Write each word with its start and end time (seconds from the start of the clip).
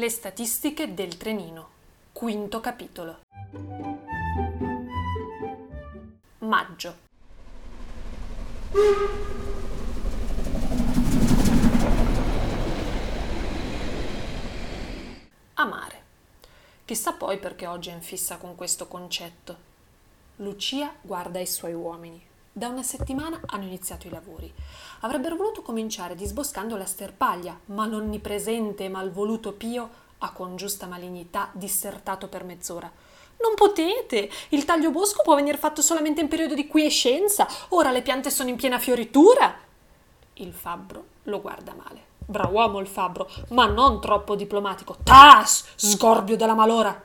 Le 0.00 0.08
statistiche 0.08 0.94
del 0.94 1.18
trenino. 1.18 1.68
Quinto 2.12 2.58
capitolo. 2.60 3.18
Maggio. 6.38 6.96
Amare. 15.52 16.02
Chissà 16.86 17.12
poi 17.12 17.38
perché 17.38 17.66
oggi 17.66 17.90
è 17.90 17.92
in 17.92 18.00
fissa 18.00 18.38
con 18.38 18.54
questo 18.54 18.88
concetto. 18.88 19.54
Lucia 20.36 20.94
guarda 21.02 21.40
i 21.40 21.46
suoi 21.46 21.74
uomini. 21.74 22.29
Da 22.52 22.66
una 22.66 22.82
settimana 22.82 23.40
hanno 23.46 23.64
iniziato 23.64 24.08
i 24.08 24.10
lavori. 24.10 24.52
Avrebbero 25.00 25.36
voluto 25.36 25.62
cominciare 25.62 26.16
disboscando 26.16 26.76
la 26.76 26.84
sterpaglia, 26.84 27.56
ma 27.66 27.86
l'onnipresente 27.86 28.84
e 28.84 28.88
malvoluto 28.88 29.52
Pio 29.52 29.88
ha 30.18 30.32
con 30.32 30.56
giusta 30.56 30.86
malignità 30.86 31.50
dissertato 31.52 32.26
per 32.26 32.42
mezz'ora. 32.42 32.90
Non 33.40 33.54
potete! 33.54 34.28
Il 34.48 34.64
taglio 34.64 34.90
bosco 34.90 35.22
può 35.22 35.36
venire 35.36 35.58
fatto 35.58 35.80
solamente 35.80 36.20
in 36.20 36.28
periodo 36.28 36.54
di 36.54 36.66
quiescenza. 36.66 37.46
Ora 37.68 37.92
le 37.92 38.02
piante 38.02 38.30
sono 38.30 38.48
in 38.48 38.56
piena 38.56 38.80
fioritura. 38.80 39.56
Il 40.34 40.52
fabbro 40.52 41.04
lo 41.24 41.40
guarda 41.40 41.72
male. 41.72 42.08
Bravo 42.18 42.52
uomo 42.54 42.80
il 42.80 42.88
fabbro, 42.88 43.30
ma 43.50 43.66
non 43.66 44.00
troppo 44.00 44.34
diplomatico. 44.34 44.96
Tas! 45.04 45.66
Sgorbio 45.76 46.36
della 46.36 46.54
malora! 46.54 47.00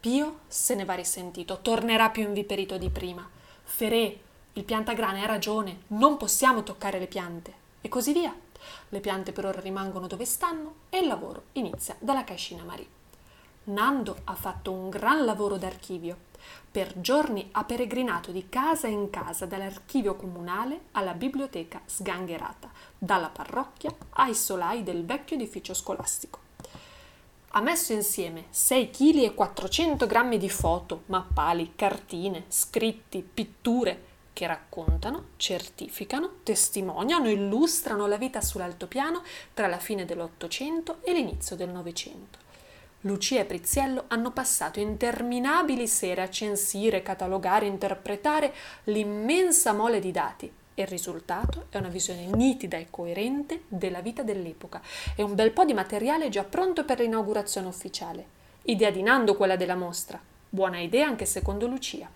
Pio 0.00 0.38
se 0.48 0.74
ne 0.74 0.86
va 0.86 0.94
risentito, 0.94 1.60
tornerà 1.60 2.08
più 2.08 2.22
inviperito 2.22 2.78
di 2.78 2.88
prima. 2.90 3.28
Ferè, 3.62 4.16
il 4.56 4.62
piantagrane 4.62 5.22
ha 5.22 5.26
ragione, 5.26 5.82
non 5.88 6.16
possiamo 6.16 6.62
toccare 6.62 7.00
le 7.00 7.08
piante. 7.08 7.62
E 7.80 7.88
così 7.88 8.12
via. 8.12 8.32
Le 8.88 9.00
piante 9.00 9.32
per 9.32 9.46
ora 9.46 9.60
rimangono 9.60 10.06
dove 10.06 10.24
stanno 10.24 10.74
e 10.90 10.98
il 10.98 11.08
lavoro 11.08 11.46
inizia 11.52 11.96
dalla 11.98 12.22
cascina 12.22 12.62
Marie. 12.62 13.02
Nando 13.64 14.18
ha 14.24 14.34
fatto 14.34 14.70
un 14.70 14.90
gran 14.90 15.24
lavoro 15.24 15.56
d'archivio. 15.56 16.32
Per 16.70 17.00
giorni 17.00 17.48
ha 17.52 17.64
peregrinato 17.64 18.30
di 18.30 18.48
casa 18.48 18.86
in 18.86 19.10
casa 19.10 19.44
dall'archivio 19.44 20.14
comunale 20.14 20.82
alla 20.92 21.14
biblioteca 21.14 21.80
sgangherata, 21.84 22.70
dalla 22.96 23.30
parrocchia 23.30 23.92
ai 24.10 24.34
solai 24.34 24.84
del 24.84 25.04
vecchio 25.04 25.34
edificio 25.34 25.74
scolastico. 25.74 26.38
Ha 27.56 27.60
messo 27.60 27.92
insieme 27.92 28.46
6 28.50 28.90
kg 28.90 29.16
e 29.22 29.34
400 29.34 30.06
grammi 30.06 30.38
di 30.38 30.50
foto, 30.50 31.02
mappali, 31.06 31.72
cartine, 31.74 32.44
scritti, 32.48 33.20
pitture 33.22 34.12
che 34.34 34.46
raccontano, 34.46 35.28
certificano, 35.36 36.40
testimoniano, 36.42 37.30
illustrano 37.30 38.06
la 38.06 38.18
vita 38.18 38.42
sull'altopiano 38.42 39.22
tra 39.54 39.68
la 39.68 39.78
fine 39.78 40.04
dell'Ottocento 40.04 40.98
e 41.02 41.14
l'inizio 41.14 41.56
del 41.56 41.70
Novecento. 41.70 42.42
Lucia 43.02 43.40
e 43.40 43.44
Priziello 43.44 44.04
hanno 44.08 44.32
passato 44.32 44.80
interminabili 44.80 45.86
sere 45.86 46.22
a 46.22 46.30
censire, 46.30 47.02
catalogare, 47.02 47.66
interpretare 47.66 48.52
l'immensa 48.84 49.72
mole 49.72 50.00
di 50.00 50.10
dati 50.10 50.52
e 50.74 50.82
il 50.82 50.88
risultato 50.88 51.66
è 51.68 51.76
una 51.76 51.88
visione 51.88 52.26
nitida 52.26 52.76
e 52.76 52.88
coerente 52.90 53.64
della 53.68 54.00
vita 54.00 54.22
dell'epoca 54.22 54.80
e 55.14 55.22
un 55.22 55.34
bel 55.34 55.52
po' 55.52 55.64
di 55.64 55.74
materiale 55.74 56.28
già 56.28 56.44
pronto 56.44 56.84
per 56.84 56.98
l'inaugurazione 56.98 57.68
ufficiale. 57.68 58.26
Idea 58.62 58.90
di 58.90 59.02
Nando 59.02 59.36
quella 59.36 59.56
della 59.56 59.76
mostra. 59.76 60.20
Buona 60.48 60.80
idea 60.80 61.06
anche 61.06 61.26
secondo 61.26 61.66
Lucia. 61.66 62.08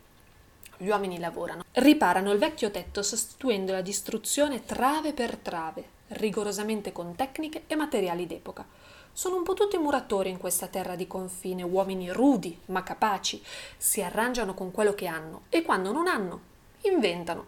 Gli 0.80 0.88
uomini 0.88 1.18
lavorano, 1.18 1.64
riparano 1.72 2.30
il 2.30 2.38
vecchio 2.38 2.70
tetto 2.70 3.02
sostituendo 3.02 3.72
la 3.72 3.80
distruzione 3.80 4.64
trave 4.64 5.12
per 5.12 5.36
trave, 5.36 5.84
rigorosamente 6.08 6.92
con 6.92 7.16
tecniche 7.16 7.64
e 7.66 7.74
materiali 7.74 8.28
d'epoca. 8.28 8.64
Sono 9.12 9.34
un 9.34 9.42
po' 9.42 9.54
tutti 9.54 9.76
muratori 9.76 10.30
in 10.30 10.38
questa 10.38 10.68
terra 10.68 10.94
di 10.94 11.08
confine, 11.08 11.64
uomini 11.64 12.12
rudi 12.12 12.56
ma 12.66 12.84
capaci, 12.84 13.42
si 13.76 14.00
arrangiano 14.00 14.54
con 14.54 14.70
quello 14.70 14.94
che 14.94 15.08
hanno 15.08 15.42
e 15.48 15.62
quando 15.62 15.90
non 15.90 16.06
hanno, 16.06 16.40
inventano. 16.82 17.46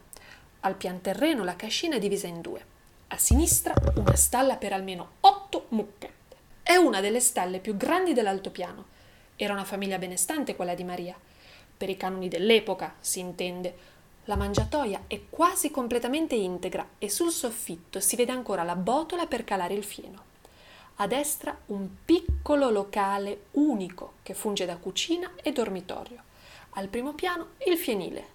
Al 0.63 0.75
pian 0.75 1.01
terreno 1.01 1.45
la 1.45 1.55
cascina 1.55 1.95
è 1.95 2.01
divisa 2.01 2.27
in 2.27 2.41
due. 2.41 2.67
A 3.09 3.17
sinistra 3.17 3.75
una 3.95 4.17
stalla 4.17 4.57
per 4.57 4.73
almeno 4.73 5.11
otto 5.21 5.67
mucche. 5.69 6.15
È 6.65 6.75
una 6.75 7.01
delle 7.01 7.21
stalle 7.21 7.61
più 7.61 7.77
grandi 7.77 8.13
dell'altopiano. 8.13 8.85
Era 9.37 9.53
una 9.53 9.65
famiglia 9.65 9.99
benestante 9.99 10.57
quella 10.57 10.75
di 10.75 10.83
Maria. 10.83 11.17
Per 11.81 11.89
i 11.89 11.97
canoni 11.97 12.29
dell'epoca, 12.29 12.93
si 13.01 13.21
intende. 13.21 13.89
La 14.27 14.37
mangiatoia 14.37 15.05
è 15.07 15.19
quasi 15.31 15.71
completamente 15.71 16.35
integra 16.35 16.87
e 16.99 17.09
sul 17.09 17.31
soffitto 17.31 18.01
si 18.01 18.17
vede 18.17 18.33
ancora 18.33 18.65
la 18.65 18.77
botola 18.77 19.25
per 19.25 19.45
calare 19.45 19.73
il 19.73 19.83
fieno 19.83 20.29
a 21.03 21.07
destra 21.07 21.57
un 21.67 21.89
piccolo 22.05 22.69
locale 22.69 23.45
unico 23.53 24.15
che 24.23 24.35
funge 24.35 24.67
da 24.67 24.77
cucina 24.77 25.31
e 25.37 25.51
dormitorio. 25.51 26.23
Al 26.73 26.89
primo 26.89 27.15
piano 27.15 27.53
il 27.67 27.79
fienile, 27.79 28.27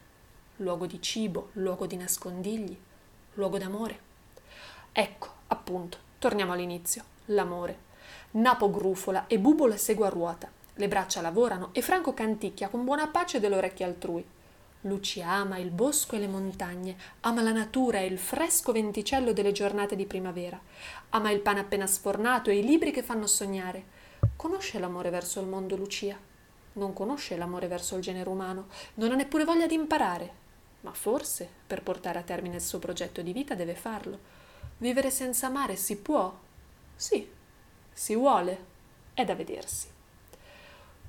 luogo 0.58 0.88
di 0.88 1.00
cibo, 1.00 1.50
luogo 1.54 1.86
di 1.86 1.96
nascondigli, 1.96 2.76
luogo 3.36 3.60
d'amore. 3.60 4.00
Ecco, 4.92 5.30
appunto, 5.48 5.98
torniamo 6.18 6.54
all'inizio, 6.54 7.04
l'amore. 7.26 7.78
Napo 8.32 8.72
grufola 8.72 9.28
e 9.28 9.38
Bubola 9.38 9.78
segue 9.78 10.08
a 10.08 10.10
ruota. 10.10 10.52
Le 10.78 10.88
braccia 10.90 11.22
lavorano 11.22 11.70
e 11.72 11.82
Franco 11.82 12.14
canticchia 12.14 12.68
con 12.68 12.84
buona 12.84 13.08
pace 13.08 13.40
delle 13.40 13.56
orecchie 13.56 13.86
altrui. 13.86 14.26
Lucia 14.82 15.30
ama 15.30 15.58
il 15.58 15.72
bosco 15.72 16.16
e 16.16 16.20
le 16.20 16.28
montagne, 16.28 16.98
ama 17.22 17.42
la 17.42 17.54
natura 17.54 18.00
e 18.00 18.06
il 18.06 18.20
fresco 18.20 18.74
venticello 18.74 19.32
delle 19.32 19.54
giornate 19.54 19.96
di 19.96 20.06
primavera, 20.06 20.60
ama 21.12 21.32
il 21.32 21.40
pane 21.40 21.62
appena 21.62 21.88
sfornato 21.88 22.50
e 22.50 22.58
i 22.58 22.64
libri 22.64 22.92
che 22.92 23.04
fanno 23.04 23.26
sognare. 23.26 23.84
Conosce 24.36 24.78
l'amore 24.78 25.10
verso 25.10 25.40
il 25.40 25.48
mondo, 25.48 25.78
Lucia? 25.78 26.20
Non 26.74 26.92
conosce 26.92 27.38
l'amore 27.38 27.68
verso 27.68 27.96
il 27.96 28.02
genere 28.02 28.30
umano, 28.30 28.68
non 28.96 29.12
ha 29.12 29.16
neppure 29.16 29.46
voglia 29.46 29.68
di 29.68 29.76
imparare, 29.76 30.34
ma 30.82 30.92
forse 30.92 31.50
per 31.66 31.84
portare 31.84 32.20
a 32.20 32.24
termine 32.24 32.56
il 32.56 32.62
suo 32.62 32.80
progetto 32.80 33.22
di 33.22 33.32
vita 33.32 33.56
deve 33.56 33.76
farlo. 33.76 34.20
Vivere 34.80 35.10
senza 35.10 35.48
amare 35.48 35.78
si 35.78 35.96
può? 35.98 36.38
Sì, 36.96 37.28
si 37.94 38.14
vuole, 38.14 38.66
è 39.14 39.24
da 39.24 39.36
vedersi. 39.36 39.94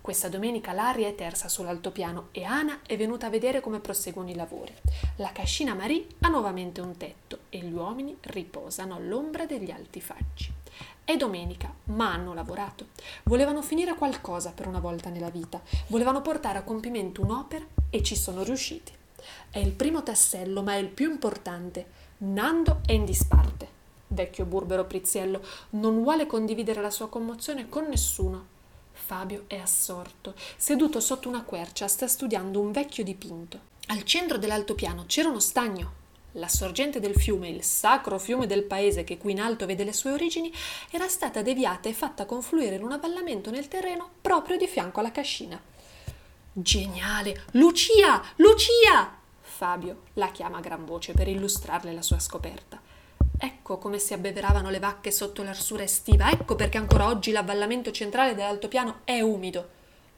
Questa 0.06 0.28
domenica 0.28 0.70
l'aria 0.72 1.08
è 1.08 1.16
tersa 1.16 1.48
sull'altopiano 1.48 2.28
e 2.30 2.44
Ana 2.44 2.78
è 2.86 2.96
venuta 2.96 3.26
a 3.26 3.28
vedere 3.28 3.60
come 3.60 3.80
proseguono 3.80 4.30
i 4.30 4.36
lavori. 4.36 4.72
La 5.16 5.32
cascina 5.32 5.74
Marie 5.74 6.06
ha 6.20 6.28
nuovamente 6.28 6.80
un 6.80 6.96
tetto 6.96 7.40
e 7.48 7.58
gli 7.58 7.72
uomini 7.72 8.16
riposano 8.20 8.94
all'ombra 8.94 9.46
degli 9.46 9.72
alti 9.72 10.00
faggi. 10.00 10.52
È 11.02 11.16
domenica, 11.16 11.74
ma 11.86 12.12
hanno 12.12 12.34
lavorato. 12.34 12.90
Volevano 13.24 13.62
finire 13.62 13.96
qualcosa 13.96 14.52
per 14.52 14.68
una 14.68 14.78
volta 14.78 15.10
nella 15.10 15.28
vita, 15.28 15.60
volevano 15.88 16.22
portare 16.22 16.58
a 16.58 16.62
compimento 16.62 17.22
un'opera 17.22 17.66
e 17.90 18.00
ci 18.04 18.14
sono 18.14 18.44
riusciti. 18.44 18.92
È 19.50 19.58
il 19.58 19.72
primo 19.72 20.04
tassello, 20.04 20.62
ma 20.62 20.74
è 20.74 20.76
il 20.76 20.88
più 20.90 21.10
importante. 21.10 21.84
Nando 22.18 22.78
è 22.86 22.92
in 22.92 23.04
disparte. 23.04 23.68
Vecchio 24.06 24.44
burbero 24.44 24.84
Priziello 24.84 25.42
non 25.70 26.00
vuole 26.00 26.26
condividere 26.26 26.80
la 26.80 26.90
sua 26.90 27.08
commozione 27.08 27.68
con 27.68 27.88
nessuno 27.88 28.54
Fabio 29.06 29.44
è 29.46 29.56
assorto. 29.56 30.34
Seduto 30.56 30.98
sotto 30.98 31.28
una 31.28 31.44
quercia 31.44 31.86
sta 31.86 32.08
studiando 32.08 32.58
un 32.58 32.72
vecchio 32.72 33.04
dipinto. 33.04 33.60
Al 33.86 34.02
centro 34.02 34.36
dell'altopiano 34.36 35.04
c'era 35.06 35.28
uno 35.28 35.38
stagno. 35.38 36.04
La 36.32 36.48
sorgente 36.48 36.98
del 36.98 37.14
fiume, 37.14 37.48
il 37.48 37.62
sacro 37.62 38.18
fiume 38.18 38.48
del 38.48 38.64
paese 38.64 39.04
che 39.04 39.16
qui 39.16 39.30
in 39.30 39.40
alto 39.40 39.64
vede 39.64 39.84
le 39.84 39.92
sue 39.92 40.10
origini, 40.10 40.52
era 40.90 41.06
stata 41.06 41.40
deviata 41.40 41.88
e 41.88 41.92
fatta 41.92 42.26
confluire 42.26 42.74
in 42.74 42.82
un 42.82 42.90
avvallamento 42.90 43.52
nel 43.52 43.68
terreno 43.68 44.10
proprio 44.20 44.56
di 44.56 44.66
fianco 44.66 44.98
alla 44.98 45.12
cascina. 45.12 45.62
Geniale! 46.52 47.44
Lucia! 47.52 48.20
Lucia! 48.36 49.18
Fabio 49.40 50.02
la 50.14 50.32
chiama 50.32 50.58
a 50.58 50.62
gran 50.62 50.84
voce 50.84 51.12
per 51.12 51.28
illustrarle 51.28 51.92
la 51.92 52.02
sua 52.02 52.18
scoperta. 52.18 52.82
Ecco 53.38 53.78
come 53.78 53.98
si 53.98 54.14
abbeveravano 54.14 54.70
le 54.70 54.78
vacche 54.78 55.10
sotto 55.10 55.42
l'arsura 55.42 55.82
estiva, 55.82 56.30
ecco 56.30 56.54
perché 56.54 56.78
ancora 56.78 57.08
oggi 57.08 57.32
l'avvallamento 57.32 57.90
centrale 57.90 58.34
dell'altopiano 58.34 59.00
è 59.04 59.20
umido. 59.20 59.68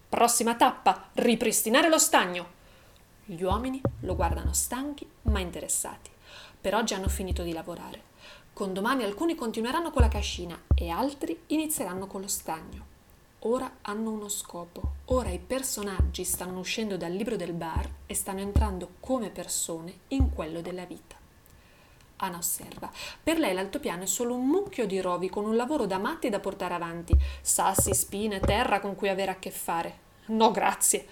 Prossima 0.09 0.55
tappa, 0.55 1.09
ripristinare 1.15 1.89
lo 1.89 1.99
stagno. 1.99 2.57
Gli 3.25 3.43
uomini 3.43 3.81
lo 4.01 4.15
guardano 4.15 4.53
stanchi 4.53 5.07
ma 5.23 5.41
interessati. 5.41 6.11
Per 6.61 6.75
oggi 6.75 6.95
hanno 6.95 7.09
finito 7.09 7.43
di 7.43 7.53
lavorare. 7.53 8.03
Con 8.53 8.73
domani 8.73 9.05
alcuni 9.05 9.35
continueranno 9.35 9.91
con 9.91 10.03
la 10.03 10.09
cascina 10.09 10.61
e 10.75 10.89
altri 10.89 11.43
inizieranno 11.49 12.07
con 12.07 12.21
lo 12.21 12.29
stagno. 12.29 12.87
Ora 13.43 13.79
hanno 13.83 14.11
uno 14.11 14.29
scopo. 14.29 14.95
Ora 15.07 15.31
i 15.31 15.39
personaggi 15.39 16.25
stanno 16.25 16.59
uscendo 16.59 16.97
dal 16.97 17.13
libro 17.13 17.37
del 17.37 17.53
bar 17.53 17.89
e 18.07 18.15
stanno 18.15 18.41
entrando 18.41 18.95
come 19.01 19.31
persone 19.31 19.99
in 20.09 20.33
quello 20.33 20.61
della 20.61 20.85
vita. 20.85 21.18
Anna 22.21 22.39
osserva. 22.39 22.91
Per 23.23 23.39
lei 23.39 23.55
l'altopiano 23.55 24.03
è 24.03 24.07
solo 24.07 24.35
un 24.35 24.47
mucchio 24.47 24.87
di 24.87 25.01
rovi 25.01 25.29
con 25.29 25.45
un 25.45 25.55
lavoro 25.55 25.87
da 25.87 25.99
matti 25.99 26.29
da 26.29 26.41
portare 26.41 26.75
avanti, 26.75 27.17
sassi, 27.41 27.95
spine, 27.95 28.41
terra 28.41 28.81
con 28.81 28.97
cui 28.97 29.09
avere 29.09 29.31
a 29.31 29.39
che 29.39 29.51
fare. 29.51 30.07
No, 30.27 30.51
grazie. 30.51 31.07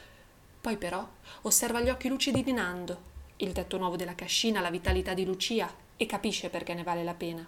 Poi 0.60 0.76
però 0.76 1.06
osserva 1.42 1.80
gli 1.80 1.90
occhi 1.90 2.08
lucidi 2.08 2.42
di 2.42 2.52
Nando, 2.52 3.14
il 3.36 3.52
tetto 3.52 3.78
nuovo 3.78 3.94
della 3.94 4.16
cascina, 4.16 4.60
la 4.60 4.70
vitalità 4.70 5.14
di 5.14 5.24
Lucia 5.24 5.72
e 5.96 6.06
capisce 6.06 6.50
perché 6.50 6.74
ne 6.74 6.82
vale 6.82 7.04
la 7.04 7.14
pena. 7.14 7.46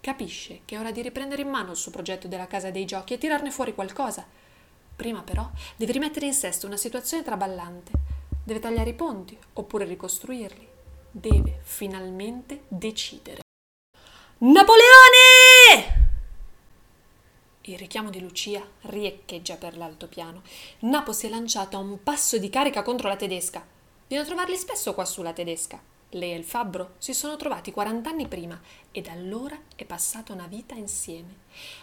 Capisce 0.00 0.62
che 0.64 0.74
è 0.74 0.78
ora 0.78 0.90
di 0.90 1.02
riprendere 1.02 1.42
in 1.42 1.48
mano 1.48 1.70
il 1.70 1.76
suo 1.76 1.92
progetto 1.92 2.26
della 2.26 2.46
casa 2.48 2.70
dei 2.70 2.84
giochi 2.84 3.14
e 3.14 3.18
tirarne 3.18 3.52
fuori 3.52 3.74
qualcosa. 3.74 4.26
Prima 4.96 5.22
però 5.22 5.48
deve 5.76 5.92
rimettere 5.92 6.26
in 6.26 6.34
sesto 6.34 6.66
una 6.66 6.76
situazione 6.76 7.22
traballante. 7.22 7.92
Deve 8.42 8.58
tagliare 8.58 8.90
i 8.90 8.94
ponti 8.94 9.38
oppure 9.52 9.84
ricostruirli. 9.84 10.67
Deve 11.10 11.60
finalmente 11.62 12.64
decidere. 12.68 13.40
Napoleone! 14.38 16.06
Il 17.62 17.78
richiamo 17.78 18.10
di 18.10 18.20
Lucia 18.20 18.62
riecheggia 18.82 19.56
per 19.56 19.76
l'altopiano. 19.78 20.42
Napo 20.80 21.12
si 21.12 21.26
è 21.26 21.30
lanciato 21.30 21.76
a 21.76 21.80
un 21.80 22.02
passo 22.02 22.36
di 22.36 22.50
carica 22.50 22.82
contro 22.82 23.08
la 23.08 23.16
tedesca. 23.16 23.66
Viene 24.06 24.22
a 24.22 24.26
trovarli 24.26 24.56
spesso 24.56 24.92
qua 24.92 25.06
sulla 25.06 25.32
tedesca. 25.32 25.80
Lei 26.10 26.32
e 26.32 26.36
il 26.36 26.44
fabbro 26.44 26.94
si 26.98 27.14
sono 27.14 27.36
trovati 27.36 27.72
40 27.72 28.08
anni 28.08 28.28
prima 28.28 28.60
e 28.90 29.00
da 29.00 29.12
allora 29.12 29.58
è 29.76 29.84
passata 29.84 30.34
una 30.34 30.46
vita 30.46 30.74
insieme. 30.74 31.36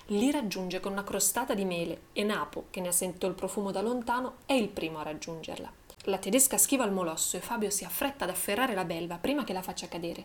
Li 0.07 0.29
raggiunge 0.29 0.79
con 0.79 0.91
una 0.91 1.03
crostata 1.03 1.55
di 1.55 1.65
mele 1.65 2.03
e 2.13 2.23
Napo, 2.23 2.65
che 2.69 2.79
ne 2.79 2.89
ha 2.89 2.91
sentito 2.91 3.27
il 3.27 3.33
profumo 3.33 3.71
da 3.71 3.81
lontano, 3.81 4.37
è 4.45 4.53
il 4.53 4.69
primo 4.69 4.99
a 4.99 5.03
raggiungerla. 5.03 5.83
La 6.07 6.19
tedesca 6.19 6.59
schiva 6.59 6.85
il 6.85 6.91
molosso 6.91 7.35
e 7.35 7.39
Fabio 7.39 7.71
si 7.71 7.83
affretta 7.83 8.25
ad 8.25 8.29
afferrare 8.29 8.75
la 8.75 8.85
belva 8.85 9.17
prima 9.17 9.43
che 9.43 9.53
la 9.53 9.63
faccia 9.63 9.87
cadere. 9.87 10.23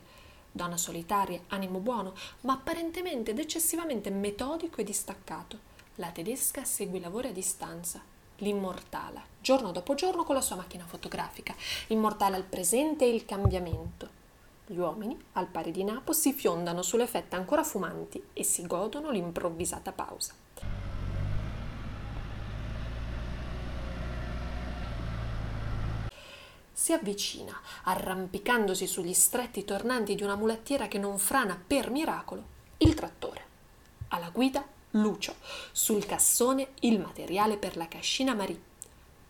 Donna 0.53 0.77
solitaria, 0.77 1.41
animo 1.49 1.79
buono, 1.79 2.13
ma 2.43 2.53
apparentemente 2.53 3.31
ed 3.31 3.39
eccessivamente 3.39 4.11
metodico 4.11 4.83
e 4.83 4.85
distaccato. 4.85 5.59
La 5.95 6.11
tedesca 6.11 6.65
segue 6.65 6.99
i 6.99 7.01
lavori 7.01 7.29
a 7.29 7.33
distanza, 7.33 8.03
l'immortala, 8.39 9.23
giorno 9.41 9.73
dopo 9.73 9.95
giorno 9.95 10.25
con 10.25 10.35
la 10.35 10.43
sua 10.43 10.57
macchina 10.57 10.85
fotografica, 10.85 11.55
immortale 11.87 12.37
al 12.37 12.45
presente 12.45 13.07
e 13.07 13.15
il 13.15 13.25
cambiamento. 13.25 14.19
Gli 14.67 14.77
uomini, 14.77 15.19
al 15.33 15.47
pari 15.47 15.71
di 15.71 15.83
Napo, 15.83 16.13
si 16.13 16.35
fiondano 16.35 16.83
sulle 16.83 17.07
fette 17.07 17.37
ancora 17.37 17.65
fumanti 17.65 18.23
e 18.35 18.45
si 18.45 18.67
godono 18.67 19.11
l'improvvisata 19.11 19.93
pausa. 19.93 20.35
Si 26.91 26.97
avvicina, 26.97 27.57
arrampicandosi 27.85 28.85
sugli 28.89 29.13
stretti 29.13 29.65
tornanti 29.65 30.17
di 30.17 30.25
una 30.25 30.35
mulettiera 30.35 30.89
che 30.89 30.99
non 30.99 31.21
frana 31.21 31.57
per 31.65 31.89
miracolo, 31.89 32.43
il 32.79 32.95
trattore. 32.95 33.45
Alla 34.09 34.31
guida 34.31 34.67
Lucio, 34.95 35.37
sul 35.71 36.05
cassone 36.05 36.71
il 36.81 36.99
materiale 36.99 37.59
per 37.59 37.77
la 37.77 37.87
cascina 37.87 38.35
Marie. 38.35 38.61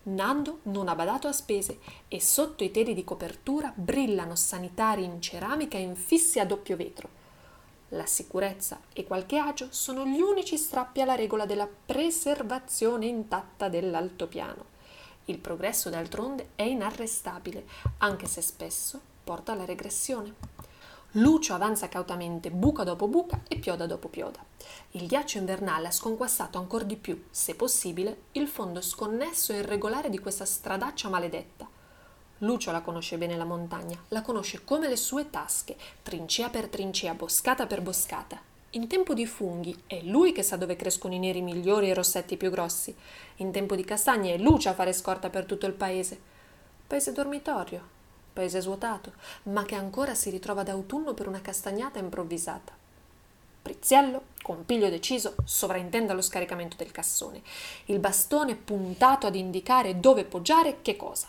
Nando 0.05 0.61
non 0.63 0.87
ha 0.87 0.95
badato 0.95 1.27
a 1.27 1.31
spese 1.31 1.77
e 2.07 2.19
sotto 2.19 2.63
i 2.63 2.71
teli 2.71 2.95
di 2.95 3.03
copertura 3.03 3.71
brillano 3.75 4.35
sanitari 4.35 5.03
in 5.03 5.21
ceramica 5.21 5.77
infissi 5.77 6.39
a 6.39 6.45
doppio 6.47 6.75
vetro. 6.75 7.09
La 7.89 8.07
sicurezza 8.07 8.79
e 8.91 9.03
qualche 9.03 9.37
agio 9.37 9.67
sono 9.69 10.03
gli 10.03 10.19
unici 10.19 10.57
strappi 10.57 10.99
alla 10.99 11.13
regola 11.13 11.45
della 11.45 11.67
preservazione 11.67 13.05
intatta 13.05 13.69
dell'altopiano. 13.69 14.70
Il 15.25 15.37
progresso 15.37 15.89
d'altronde 15.89 16.49
è 16.55 16.63
inarrestabile, 16.63 17.65
anche 17.99 18.27
se 18.27 18.41
spesso 18.41 18.99
porta 19.23 19.51
alla 19.51 19.65
regressione. 19.65 20.33
Lucio 21.15 21.53
avanza 21.53 21.89
cautamente 21.89 22.49
buca 22.51 22.83
dopo 22.83 23.07
buca 23.07 23.41
e 23.47 23.57
pioda 23.57 23.85
dopo 23.85 24.07
pioda. 24.07 24.39
Il 24.91 25.07
ghiaccio 25.07 25.37
invernale 25.37 25.87
ha 25.87 25.91
sconquassato 25.91 26.57
ancora 26.57 26.85
di 26.85 26.95
più, 26.95 27.25
se 27.29 27.55
possibile, 27.55 28.23
il 28.33 28.47
fondo 28.47 28.81
sconnesso 28.81 29.51
e 29.51 29.57
irregolare 29.57 30.09
di 30.09 30.19
questa 30.19 30.45
stradaccia 30.45 31.09
maledetta. 31.09 31.67
Lucio 32.39 32.71
la 32.71 32.81
conosce 32.81 33.17
bene 33.17 33.37
la 33.37 33.43
montagna, 33.43 34.01
la 34.07 34.21
conosce 34.21 34.63
come 34.63 34.87
le 34.87 34.95
sue 34.95 35.29
tasche, 35.29 35.77
trincea 36.01 36.49
per 36.49 36.69
trincea, 36.69 37.13
boscata 37.13 37.67
per 37.67 37.81
boscata. 37.81 38.50
In 38.73 38.87
tempo 38.87 39.13
di 39.13 39.25
funghi 39.25 39.83
è 39.85 39.99
lui 40.03 40.31
che 40.31 40.43
sa 40.43 40.55
dove 40.55 40.77
crescono 40.77 41.13
i 41.13 41.19
neri 41.19 41.41
migliori 41.41 41.87
e 41.87 41.89
i 41.89 41.93
rossetti 41.93 42.37
più 42.37 42.49
grossi. 42.49 42.95
In 43.37 43.51
tempo 43.51 43.75
di 43.75 43.83
castagne 43.83 44.33
è 44.33 44.37
Lucio 44.37 44.69
a 44.69 44.73
fare 44.73 44.93
scorta 44.93 45.29
per 45.29 45.43
tutto 45.43 45.65
il 45.65 45.73
paese. 45.73 46.17
Paese 46.87 47.11
dormitorio, 47.11 47.85
paese 48.31 48.61
svuotato, 48.61 49.11
ma 49.43 49.65
che 49.65 49.75
ancora 49.75 50.15
si 50.15 50.29
ritrova 50.29 50.63
d'autunno 50.63 51.13
per 51.13 51.27
una 51.27 51.41
castagnata 51.41 51.99
improvvisata. 51.99 52.71
Priziello, 53.61 54.27
con 54.41 54.65
piglio 54.65 54.89
deciso, 54.89 55.35
sovraintende 55.43 56.13
lo 56.13 56.21
scaricamento 56.21 56.77
del 56.77 56.91
cassone, 56.91 57.41
il 57.87 57.99
bastone 57.99 58.55
puntato 58.55 59.27
ad 59.27 59.35
indicare 59.35 59.99
dove 59.99 60.23
poggiare 60.23 60.77
che 60.81 60.95
cosa. 60.95 61.27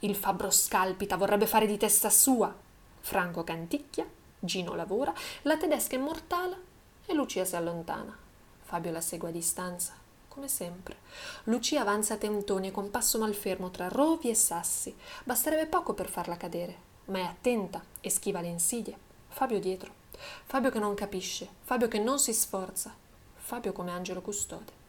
Il 0.00 0.14
fabbro 0.14 0.50
scalpita, 0.50 1.16
vorrebbe 1.16 1.46
fare 1.46 1.64
di 1.64 1.78
testa 1.78 2.10
sua. 2.10 2.54
Franco 3.00 3.44
canticchia, 3.44 4.06
Gino 4.38 4.74
lavora, 4.74 5.14
la 5.42 5.56
tedesca 5.56 5.96
è 5.96 5.98
mortala 5.98 6.70
e 7.06 7.14
Lucia 7.14 7.44
si 7.44 7.56
allontana. 7.56 8.16
Fabio 8.60 8.90
la 8.90 9.00
segue 9.00 9.28
a 9.28 9.32
distanza 9.32 10.00
come 10.32 10.48
sempre. 10.48 10.96
Lucia 11.44 11.82
avanza 11.82 12.14
a 12.14 12.16
tentoni 12.16 12.70
con 12.70 12.90
passo 12.90 13.18
malfermo 13.18 13.70
tra 13.70 13.88
rovi 13.88 14.30
e 14.30 14.34
sassi. 14.34 14.96
Basterebbe 15.24 15.66
poco 15.66 15.92
per 15.92 16.08
farla 16.08 16.38
cadere, 16.38 16.74
ma 17.06 17.18
è 17.18 17.22
attenta 17.22 17.82
e 18.00 18.08
schiva 18.08 18.40
le 18.40 18.48
insidie. 18.48 18.96
Fabio 19.28 19.60
dietro. 19.60 20.00
Fabio 20.44 20.70
che 20.70 20.78
non 20.78 20.94
capisce, 20.94 21.48
Fabio 21.60 21.88
che 21.88 21.98
non 21.98 22.18
si 22.18 22.32
sforza, 22.32 22.94
Fabio 23.34 23.72
come 23.72 23.90
angelo 23.90 24.22
custode. 24.22 24.80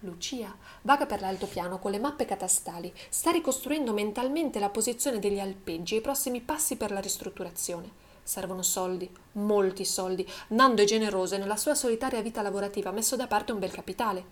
Lucia 0.00 0.54
vaga 0.82 1.06
per 1.06 1.20
l'altopiano 1.20 1.78
con 1.78 1.90
le 1.90 1.98
mappe 1.98 2.24
catastali, 2.24 2.92
sta 3.08 3.30
ricostruendo 3.30 3.92
mentalmente 3.92 4.60
la 4.60 4.68
posizione 4.68 5.18
degli 5.18 5.40
alpeggi 5.40 5.94
e 5.94 5.98
i 5.98 6.02
prossimi 6.02 6.40
passi 6.40 6.76
per 6.76 6.92
la 6.92 7.00
ristrutturazione. 7.00 8.04
Servono 8.26 8.62
soldi, 8.62 9.08
molti 9.34 9.84
soldi. 9.84 10.28
Nando 10.48 10.82
è 10.82 10.84
generoso 10.84 11.36
e 11.36 11.38
nella 11.38 11.56
sua 11.56 11.76
solitaria 11.76 12.20
vita 12.22 12.42
lavorativa 12.42 12.90
ha 12.90 12.92
messo 12.92 13.14
da 13.14 13.28
parte 13.28 13.52
un 13.52 13.60
bel 13.60 13.70
capitale. 13.70 14.24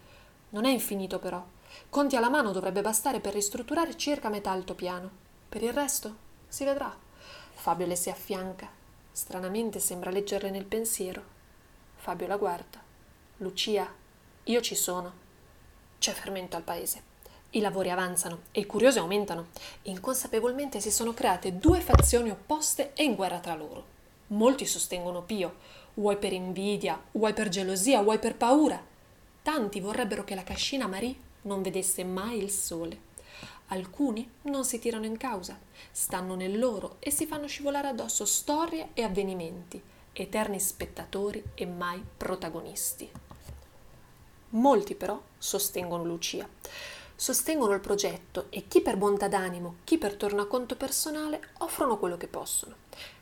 Non 0.48 0.64
è 0.64 0.70
infinito 0.70 1.20
però. 1.20 1.40
Conti 1.88 2.16
alla 2.16 2.28
mano 2.28 2.50
dovrebbe 2.50 2.80
bastare 2.80 3.20
per 3.20 3.34
ristrutturare 3.34 3.96
circa 3.96 4.30
metà 4.30 4.50
altopiano. 4.50 5.08
Per 5.48 5.62
il 5.62 5.72
resto 5.72 6.16
si 6.48 6.64
vedrà. 6.64 6.92
Fabio 7.52 7.86
le 7.86 7.94
si 7.94 8.10
affianca. 8.10 8.68
Stranamente 9.12 9.78
sembra 9.78 10.10
leggerle 10.10 10.50
nel 10.50 10.64
pensiero. 10.64 11.22
Fabio 11.94 12.26
la 12.26 12.36
guarda. 12.36 12.82
Lucia, 13.36 13.88
io 14.42 14.60
ci 14.60 14.74
sono. 14.74 15.12
C'è 16.00 16.10
fermento 16.10 16.56
al 16.56 16.64
paese. 16.64 17.13
I 17.54 17.60
lavori 17.60 17.88
avanzano 17.88 18.40
e 18.50 18.60
i 18.60 18.66
curiosi 18.66 18.98
aumentano. 18.98 19.46
Inconsapevolmente 19.82 20.80
si 20.80 20.90
sono 20.90 21.14
create 21.14 21.56
due 21.56 21.80
fazioni 21.80 22.30
opposte 22.30 22.92
e 22.94 23.04
in 23.04 23.14
guerra 23.14 23.38
tra 23.38 23.54
loro. 23.54 23.92
Molti 24.28 24.66
sostengono 24.66 25.22
Pio, 25.22 25.54
vuoi 25.94 26.16
per 26.16 26.32
invidia, 26.32 27.00
vuoi 27.12 27.32
per 27.32 27.48
gelosia, 27.48 28.02
vuoi 28.02 28.18
per 28.18 28.34
paura. 28.34 28.82
Tanti 29.42 29.78
vorrebbero 29.78 30.24
che 30.24 30.34
la 30.34 30.42
cascina 30.42 30.88
Marie 30.88 31.14
non 31.42 31.62
vedesse 31.62 32.02
mai 32.02 32.42
il 32.42 32.50
sole. 32.50 33.12
Alcuni 33.68 34.28
non 34.42 34.64
si 34.64 34.80
tirano 34.80 35.04
in 35.04 35.16
causa, 35.16 35.56
stanno 35.92 36.34
nel 36.34 36.58
loro 36.58 36.96
e 36.98 37.12
si 37.12 37.24
fanno 37.24 37.46
scivolare 37.46 37.86
addosso 37.86 38.24
storie 38.24 38.88
e 38.94 39.04
avvenimenti, 39.04 39.80
eterni 40.12 40.58
spettatori 40.58 41.40
e 41.54 41.66
mai 41.66 42.04
protagonisti. 42.16 43.08
Molti 44.50 44.96
però 44.96 45.20
sostengono 45.38 46.04
Lucia 46.04 46.48
sostengono 47.24 47.72
il 47.72 47.80
progetto 47.80 48.48
e 48.50 48.68
chi 48.68 48.82
per 48.82 48.98
bontà 48.98 49.28
d'animo, 49.28 49.76
chi 49.84 49.96
per 49.96 50.14
tornaconto 50.14 50.76
personale 50.76 51.40
offrono 51.60 51.96
quello 51.96 52.18
che 52.18 52.26
possono. 52.26 52.74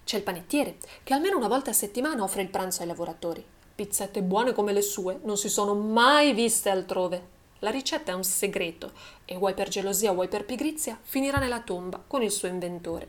C'è 0.03 0.17
il 0.17 0.25
panettiere 0.25 0.79
che 1.05 1.15
almeno 1.15 1.37
una 1.37 1.47
volta 1.47 1.71
a 1.71 1.73
settimana 1.73 2.25
offre 2.25 2.43
il 2.43 2.49
pranzo 2.49 2.81
ai 2.81 2.89
lavoratori. 2.89 3.45
Pizzette 3.77 4.21
buone 4.23 4.55
come 4.55 4.73
le 4.73 4.83
sue 4.83 5.21
non 5.23 5.37
si 5.37 5.49
sono 5.49 5.75
mai 5.75 6.33
viste 6.33 6.69
altrove. 6.69 7.29
La 7.61 7.71
ricetta 7.71 8.11
è 8.11 8.15
un 8.17 8.25
segreto 8.25 8.91
e 9.25 9.37
vuoi 9.37 9.55
per 9.55 9.69
gelosia 9.69 10.11
vuoi 10.11 10.27
per 10.27 10.47
pigrizia 10.47 10.99
finirà 11.01 11.39
nella 11.39 11.61
tomba 11.61 12.03
con 12.05 12.25
il 12.25 12.33
suo 12.33 12.49
inventore. 12.49 13.07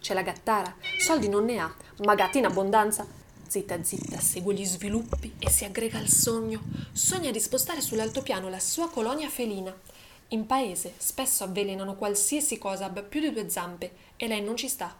C'è 0.00 0.14
la 0.14 0.22
gattara, 0.22 0.74
soldi 0.98 1.28
non 1.28 1.44
ne 1.44 1.58
ha, 1.60 1.72
ma 1.98 2.16
gatti 2.16 2.38
in 2.38 2.46
abbondanza. 2.46 3.06
Zitta 3.46 3.80
zitta 3.84 4.18
segue 4.18 4.52
gli 4.52 4.64
sviluppi 4.64 5.36
e 5.38 5.48
si 5.48 5.64
aggrega 5.64 5.98
al 5.98 6.08
sogno. 6.08 6.60
Sogna 6.90 7.30
di 7.30 7.38
spostare 7.38 7.80
sull'altopiano 7.80 8.48
la 8.48 8.58
sua 8.58 8.90
colonia 8.90 9.28
felina 9.28 9.72
in 10.28 10.46
paese 10.46 10.94
spesso 10.96 11.44
avvelenano 11.44 11.94
qualsiasi 11.94 12.58
cosa 12.58 12.86
abbia 12.86 13.02
più 13.02 13.20
di 13.20 13.32
due 13.32 13.48
zampe 13.48 13.92
e 14.16 14.26
lei 14.26 14.42
non 14.42 14.56
ci 14.56 14.68
sta. 14.68 14.94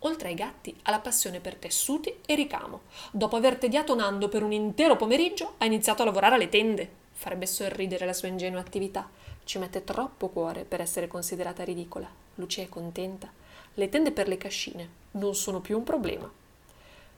Oltre 0.00 0.28
ai 0.28 0.34
gatti, 0.34 0.74
ha 0.84 0.90
la 0.90 1.00
passione 1.00 1.40
per 1.40 1.56
tessuti 1.56 2.14
e 2.24 2.34
ricamo. 2.34 2.82
Dopo 3.10 3.36
aver 3.36 3.56
tediato 3.56 3.94
Nando 3.94 4.28
per 4.28 4.42
un 4.42 4.52
intero 4.52 4.96
pomeriggio, 4.96 5.54
ha 5.58 5.66
iniziato 5.66 6.02
a 6.02 6.06
lavorare 6.06 6.36
alle 6.36 6.48
tende. 6.48 6.88
Farebbe 7.12 7.44
sorridere 7.46 8.06
la 8.06 8.14
sua 8.14 8.28
ingenua 8.28 8.60
attività. 8.60 9.08
Ci 9.44 9.58
mette 9.58 9.84
troppo 9.84 10.28
cuore 10.28 10.64
per 10.64 10.80
essere 10.80 11.06
considerata 11.06 11.64
ridicola. 11.64 12.08
Lucia 12.36 12.62
è 12.62 12.68
contenta. 12.68 13.30
Le 13.74 13.88
tende 13.88 14.10
per 14.12 14.26
le 14.26 14.38
cascine 14.38 14.88
non 15.12 15.34
sono 15.34 15.60
più 15.60 15.76
un 15.76 15.84
problema. 15.84 16.30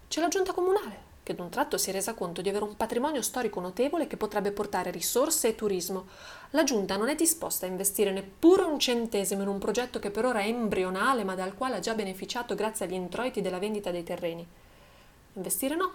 C'è 0.08 0.20
la 0.20 0.28
giunta 0.28 0.52
comunale, 0.52 1.11
che 1.22 1.34
d'un 1.34 1.50
tratto 1.50 1.78
si 1.78 1.90
è 1.90 1.92
resa 1.92 2.14
conto 2.14 2.42
di 2.42 2.49
avere 2.49 2.64
un 2.64 2.76
patrimonio 2.76 3.22
storico 3.22 3.61
notevole 3.61 4.06
che 4.06 4.16
potrebbe 4.16 4.50
portare 4.50 4.90
risorse 4.90 5.49
e 5.49 5.54
turismo. 5.54 6.08
La 6.54 6.64
giunta 6.64 6.99
non 6.99 7.09
è 7.09 7.14
disposta 7.14 7.64
a 7.64 7.68
investire 7.71 8.12
neppure 8.12 8.62
un 8.64 8.78
centesimo 8.78 9.40
in 9.40 9.49
un 9.49 9.59
progetto 9.59 9.99
che 9.99 10.11
per 10.11 10.26
ora 10.26 10.40
è 10.40 10.49
embrionale 10.49 11.25
ma 11.25 11.35
dal 11.35 11.54
quale 11.54 11.76
ha 11.76 11.80
già 11.80 11.94
beneficiato 11.94 12.54
grazie 12.54 12.85
agli 12.85 12.92
introiti 12.92 13.40
della 13.40 13.59
vendita 13.59 13.90
dei 13.90 14.02
terreni. 14.02 14.47
Investire 15.32 15.76
no, 15.76 15.92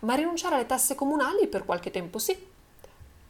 ma 0.00 0.14
rinunciare 0.14 0.54
alle 0.54 0.64
tasse 0.64 0.94
comunali 0.94 1.46
per 1.46 1.66
qualche 1.66 1.90
tempo 1.90 2.18
sì. 2.18 2.34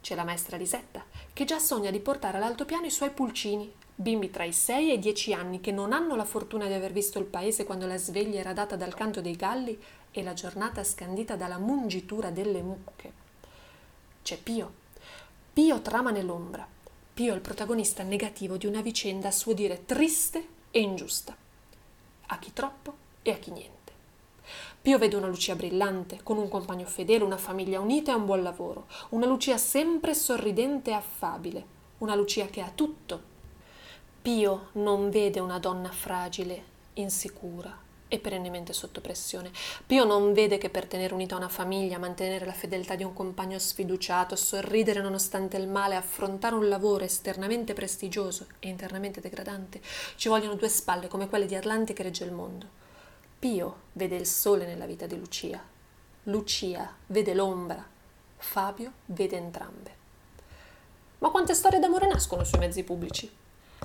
C'è 0.00 0.14
la 0.14 0.22
maestra 0.22 0.56
Lisetta, 0.56 1.04
che 1.32 1.44
già 1.44 1.58
sogna 1.58 1.90
di 1.90 1.98
portare 1.98 2.36
all'altopiano 2.36 2.86
i 2.86 2.90
suoi 2.90 3.10
pulcini, 3.10 3.72
bimbi 3.92 4.30
tra 4.30 4.44
i 4.44 4.52
6 4.52 4.90
e 4.90 4.94
i 4.94 4.98
10 5.00 5.34
anni 5.34 5.60
che 5.60 5.72
non 5.72 5.92
hanno 5.92 6.14
la 6.14 6.24
fortuna 6.24 6.68
di 6.68 6.74
aver 6.74 6.92
visto 6.92 7.18
il 7.18 7.24
paese 7.24 7.64
quando 7.64 7.88
la 7.88 7.98
sveglia 7.98 8.38
era 8.38 8.52
data 8.52 8.76
dal 8.76 8.94
canto 8.94 9.20
dei 9.20 9.34
galli 9.34 9.76
e 10.12 10.22
la 10.22 10.32
giornata 10.32 10.84
scandita 10.84 11.34
dalla 11.34 11.58
mungitura 11.58 12.30
delle 12.30 12.62
mucche. 12.62 13.12
C'è 14.22 14.38
Pio. 14.38 14.86
Pio 15.58 15.82
trama 15.82 16.12
nell'ombra. 16.12 16.64
Pio 17.14 17.32
è 17.32 17.34
il 17.34 17.40
protagonista 17.40 18.04
negativo 18.04 18.56
di 18.56 18.66
una 18.66 18.80
vicenda 18.80 19.26
a 19.26 19.32
suo 19.32 19.54
dire 19.54 19.84
triste 19.84 20.46
e 20.70 20.78
ingiusta. 20.78 21.36
A 22.26 22.38
chi 22.38 22.52
troppo 22.52 22.94
e 23.22 23.32
a 23.32 23.38
chi 23.38 23.50
niente. 23.50 23.92
Pio 24.80 24.98
vede 24.98 25.16
una 25.16 25.26
Lucia 25.26 25.56
brillante, 25.56 26.20
con 26.22 26.38
un 26.38 26.48
compagno 26.48 26.86
fedele, 26.86 27.24
una 27.24 27.38
famiglia 27.38 27.80
unita 27.80 28.12
e 28.12 28.14
un 28.14 28.24
buon 28.24 28.44
lavoro, 28.44 28.86
una 29.08 29.26
Lucia 29.26 29.56
sempre 29.56 30.14
sorridente 30.14 30.90
e 30.90 30.94
affabile, 30.94 31.66
una 31.98 32.14
Lucia 32.14 32.46
che 32.46 32.60
ha 32.60 32.70
tutto. 32.72 33.20
Pio 34.22 34.68
non 34.74 35.10
vede 35.10 35.40
una 35.40 35.58
donna 35.58 35.90
fragile, 35.90 36.62
insicura 36.94 37.86
e 38.08 38.18
perennemente 38.18 38.72
sotto 38.72 39.00
pressione. 39.00 39.50
Pio 39.86 40.04
non 40.04 40.32
vede 40.32 40.58
che 40.58 40.70
per 40.70 40.86
tenere 40.86 41.14
unita 41.14 41.36
una 41.36 41.48
famiglia, 41.48 41.98
mantenere 41.98 42.44
la 42.44 42.52
fedeltà 42.52 42.94
di 42.94 43.04
un 43.04 43.12
compagno 43.12 43.58
sfiduciato, 43.58 44.34
sorridere 44.34 45.00
nonostante 45.00 45.56
il 45.56 45.68
male, 45.68 45.94
affrontare 45.94 46.54
un 46.54 46.68
lavoro 46.68 47.04
esternamente 47.04 47.74
prestigioso 47.74 48.46
e 48.58 48.68
internamente 48.68 49.20
degradante, 49.20 49.80
ci 50.16 50.28
vogliono 50.28 50.54
due 50.54 50.68
spalle 50.68 51.08
come 51.08 51.28
quelle 51.28 51.46
di 51.46 51.54
Atlante 51.54 51.92
che 51.92 52.02
regge 52.02 52.24
il 52.24 52.32
mondo. 52.32 52.66
Pio 53.38 53.76
vede 53.92 54.16
il 54.16 54.26
sole 54.26 54.66
nella 54.66 54.86
vita 54.86 55.06
di 55.06 55.16
Lucia. 55.16 55.62
Lucia 56.24 56.92
vede 57.06 57.34
l'ombra. 57.34 57.86
Fabio 58.36 58.92
vede 59.06 59.36
entrambe. 59.36 59.96
Ma 61.18 61.30
quante 61.30 61.54
storie 61.54 61.78
d'amore 61.78 62.06
nascono 62.06 62.44
sui 62.44 62.58
mezzi 62.58 62.84
pubblici? 62.84 63.37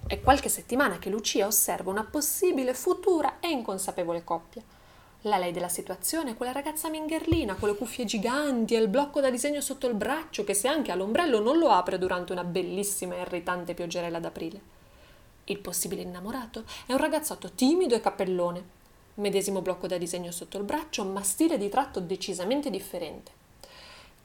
È 0.05 0.19
qualche 0.21 0.50
settimana 0.50 1.00
che 1.00 1.09
Lucia 1.09 1.47
osserva 1.47 1.89
una 1.89 2.03
possibile 2.03 2.73
futura 2.73 3.39
e 3.39 3.50
inconsapevole 3.50 4.23
coppia. 4.23 4.62
La 5.21 5.38
lei 5.38 5.53
della 5.53 5.69
situazione 5.69 6.31
è 6.31 6.35
quella 6.35 6.51
ragazza 6.51 6.89
mingherlina 6.89 7.55
con 7.55 7.69
le 7.69 7.75
cuffie 7.75 8.03
giganti 8.03 8.75
e 8.75 8.79
il 8.79 8.89
blocco 8.89 9.21
da 9.21 9.29
disegno 9.29 9.62
sotto 9.62 9.88
il 9.88 9.93
braccio 9.93 10.43
che 10.43 10.53
se 10.53 10.67
anche 10.67 10.91
ha 10.91 10.95
l'ombrello 10.95 11.39
non 11.39 11.57
lo 11.57 11.69
apre 11.69 11.97
durante 11.97 12.33
una 12.33 12.43
bellissima 12.43 13.15
e 13.15 13.21
irritante 13.21 13.73
pioggerella 13.73 14.19
d'aprile. 14.19 14.62
Il 15.45 15.59
possibile 15.59 16.01
innamorato 16.01 16.65
è 16.85 16.91
un 16.91 16.97
ragazzotto 16.97 17.51
timido 17.51 17.95
e 17.95 18.01
cappellone, 18.01 18.63
medesimo 19.15 19.62
blocco 19.62 19.88
da 19.88 19.97
disegno 19.97 20.31
sotto 20.31 20.57
il 20.57 20.63
braccio, 20.63 21.05
ma 21.05 21.23
stile 21.23 21.57
di 21.57 21.69
tratto 21.69 22.00
decisamente 22.00 22.69
differente. 22.69 23.31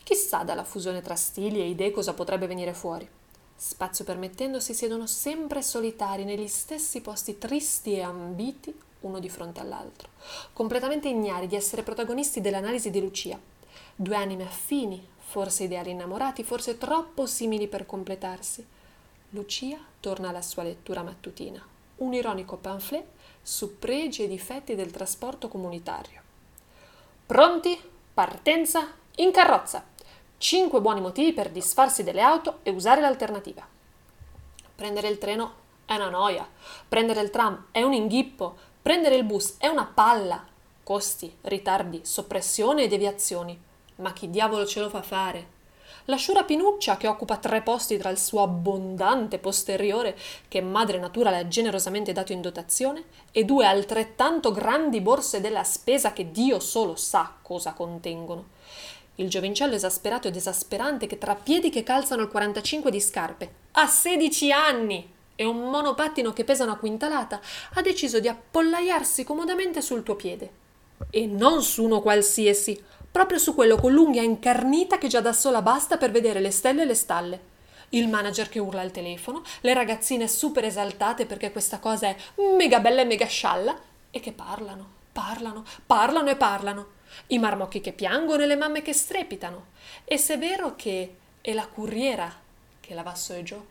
Chissà 0.02 0.42
dalla 0.42 0.64
fusione 0.64 1.02
tra 1.02 1.14
stili 1.14 1.60
e 1.60 1.68
idee 1.68 1.90
cosa 1.90 2.14
potrebbe 2.14 2.46
venire 2.46 2.74
fuori. 2.74 3.08
Spazio 3.60 4.04
permettendo 4.04 4.60
si 4.60 4.72
siedono 4.72 5.08
sempre 5.08 5.62
solitari 5.62 6.22
negli 6.22 6.46
stessi 6.46 7.00
posti 7.00 7.38
tristi 7.38 7.94
e 7.94 8.02
ambiti 8.02 8.72
uno 9.00 9.18
di 9.18 9.28
fronte 9.28 9.58
all'altro, 9.58 10.10
completamente 10.52 11.08
ignari 11.08 11.48
di 11.48 11.56
essere 11.56 11.82
protagonisti 11.82 12.40
dell'analisi 12.40 12.90
di 12.90 13.00
Lucia. 13.00 13.36
Due 13.96 14.14
anime 14.14 14.44
affini, 14.44 15.04
forse 15.18 15.64
ideali 15.64 15.90
innamorati, 15.90 16.44
forse 16.44 16.78
troppo 16.78 17.26
simili 17.26 17.66
per 17.66 17.84
completarsi. 17.84 18.64
Lucia 19.30 19.76
torna 19.98 20.28
alla 20.28 20.40
sua 20.42 20.62
lettura 20.62 21.02
mattutina, 21.02 21.60
un 21.96 22.14
ironico 22.14 22.58
pamphlet 22.58 23.06
su 23.42 23.76
pregi 23.80 24.22
e 24.22 24.28
difetti 24.28 24.76
del 24.76 24.92
trasporto 24.92 25.48
comunitario. 25.48 26.22
Pronti? 27.26 27.76
Partenza 28.14 28.86
in 29.16 29.32
carrozza. 29.32 29.84
Cinque 30.38 30.80
buoni 30.80 31.00
motivi 31.00 31.32
per 31.32 31.50
disfarsi 31.50 32.04
delle 32.04 32.20
auto 32.20 32.60
e 32.62 32.70
usare 32.70 33.00
l'alternativa. 33.00 33.66
Prendere 34.72 35.08
il 35.08 35.18
treno 35.18 35.54
è 35.84 35.96
una 35.96 36.10
noia, 36.10 36.48
prendere 36.88 37.22
il 37.22 37.30
tram 37.30 37.66
è 37.72 37.82
un 37.82 37.92
inghippo, 37.92 38.56
prendere 38.80 39.16
il 39.16 39.24
bus 39.24 39.56
è 39.58 39.66
una 39.66 39.90
palla. 39.92 40.46
Costi, 40.84 41.36
ritardi, 41.42 42.02
soppressione 42.04 42.84
e 42.84 42.88
deviazioni. 42.88 43.60
Ma 43.96 44.12
chi 44.12 44.30
diavolo 44.30 44.64
ce 44.64 44.78
lo 44.78 44.88
fa 44.88 45.02
fare? 45.02 45.56
la 46.08 46.16
sciura 46.16 46.42
Pinuccia 46.42 46.96
che 46.96 47.06
occupa 47.06 47.36
tre 47.36 47.60
posti 47.60 47.98
tra 47.98 48.08
il 48.08 48.18
suo 48.18 48.42
abbondante 48.42 49.38
posteriore 49.38 50.16
che 50.48 50.62
madre 50.62 50.98
natura 50.98 51.30
le 51.30 51.38
ha 51.38 51.48
generosamente 51.48 52.12
dato 52.12 52.32
in 52.32 52.40
dotazione 52.40 53.04
e 53.30 53.44
due 53.44 53.66
altrettanto 53.66 54.50
grandi 54.50 55.02
borse 55.02 55.42
della 55.42 55.64
spesa 55.64 56.14
che 56.14 56.30
Dio 56.30 56.60
solo 56.60 56.96
sa 56.96 57.34
cosa 57.42 57.74
contengono. 57.74 58.56
Il 59.20 59.28
giovincello 59.28 59.74
esasperato 59.74 60.28
ed 60.28 60.36
esasperante 60.36 61.08
che 61.08 61.18
tra 61.18 61.34
piedi 61.34 61.70
che 61.70 61.82
calzano 61.82 62.22
il 62.22 62.28
45 62.28 62.88
di 62.88 63.00
scarpe, 63.00 63.52
a 63.72 63.88
16 63.88 64.52
anni, 64.52 65.12
e 65.34 65.44
un 65.44 65.70
monopattino 65.70 66.32
che 66.32 66.44
pesa 66.44 66.62
una 66.62 66.76
quintalata, 66.76 67.40
ha 67.74 67.82
deciso 67.82 68.20
di 68.20 68.28
appollaiarsi 68.28 69.24
comodamente 69.24 69.82
sul 69.82 70.04
tuo 70.04 70.14
piede. 70.14 70.50
E 71.10 71.26
non 71.26 71.64
su 71.64 71.82
uno 71.82 72.00
qualsiasi, 72.00 72.80
proprio 73.10 73.38
su 73.38 73.56
quello 73.56 73.76
con 73.76 73.92
l'unghia 73.92 74.22
incarnita 74.22 74.98
che 74.98 75.08
già 75.08 75.20
da 75.20 75.32
sola 75.32 75.62
basta 75.62 75.96
per 75.96 76.12
vedere 76.12 76.38
le 76.38 76.52
stelle 76.52 76.82
e 76.82 76.86
le 76.86 76.94
stalle. 76.94 77.40
Il 77.88 78.06
manager 78.06 78.48
che 78.48 78.60
urla 78.60 78.82
al 78.82 78.92
telefono, 78.92 79.42
le 79.62 79.74
ragazzine 79.74 80.28
super 80.28 80.64
esaltate 80.64 81.26
perché 81.26 81.50
questa 81.50 81.80
cosa 81.80 82.06
è 82.06 82.16
mega 82.56 82.78
bella 82.78 83.00
e 83.00 83.04
mega 83.04 83.26
scialla 83.26 83.76
e 84.12 84.20
che 84.20 84.30
parlano, 84.30 84.86
parlano, 85.10 85.64
parlano 85.84 86.30
e 86.30 86.36
parlano. 86.36 86.97
I 87.26 87.38
marmocchi 87.38 87.80
che 87.80 87.92
piangono 87.92 88.42
e 88.42 88.46
le 88.46 88.56
mamme 88.56 88.82
che 88.82 88.92
strepitano. 88.92 89.66
E 90.04 90.16
se 90.16 90.34
è 90.34 90.38
vero 90.38 90.74
che 90.76 91.16
è 91.40 91.52
la 91.52 91.66
curriera 91.66 92.32
che 92.80 92.94
la 92.94 93.02
va 93.02 93.14
giù, 93.42 93.62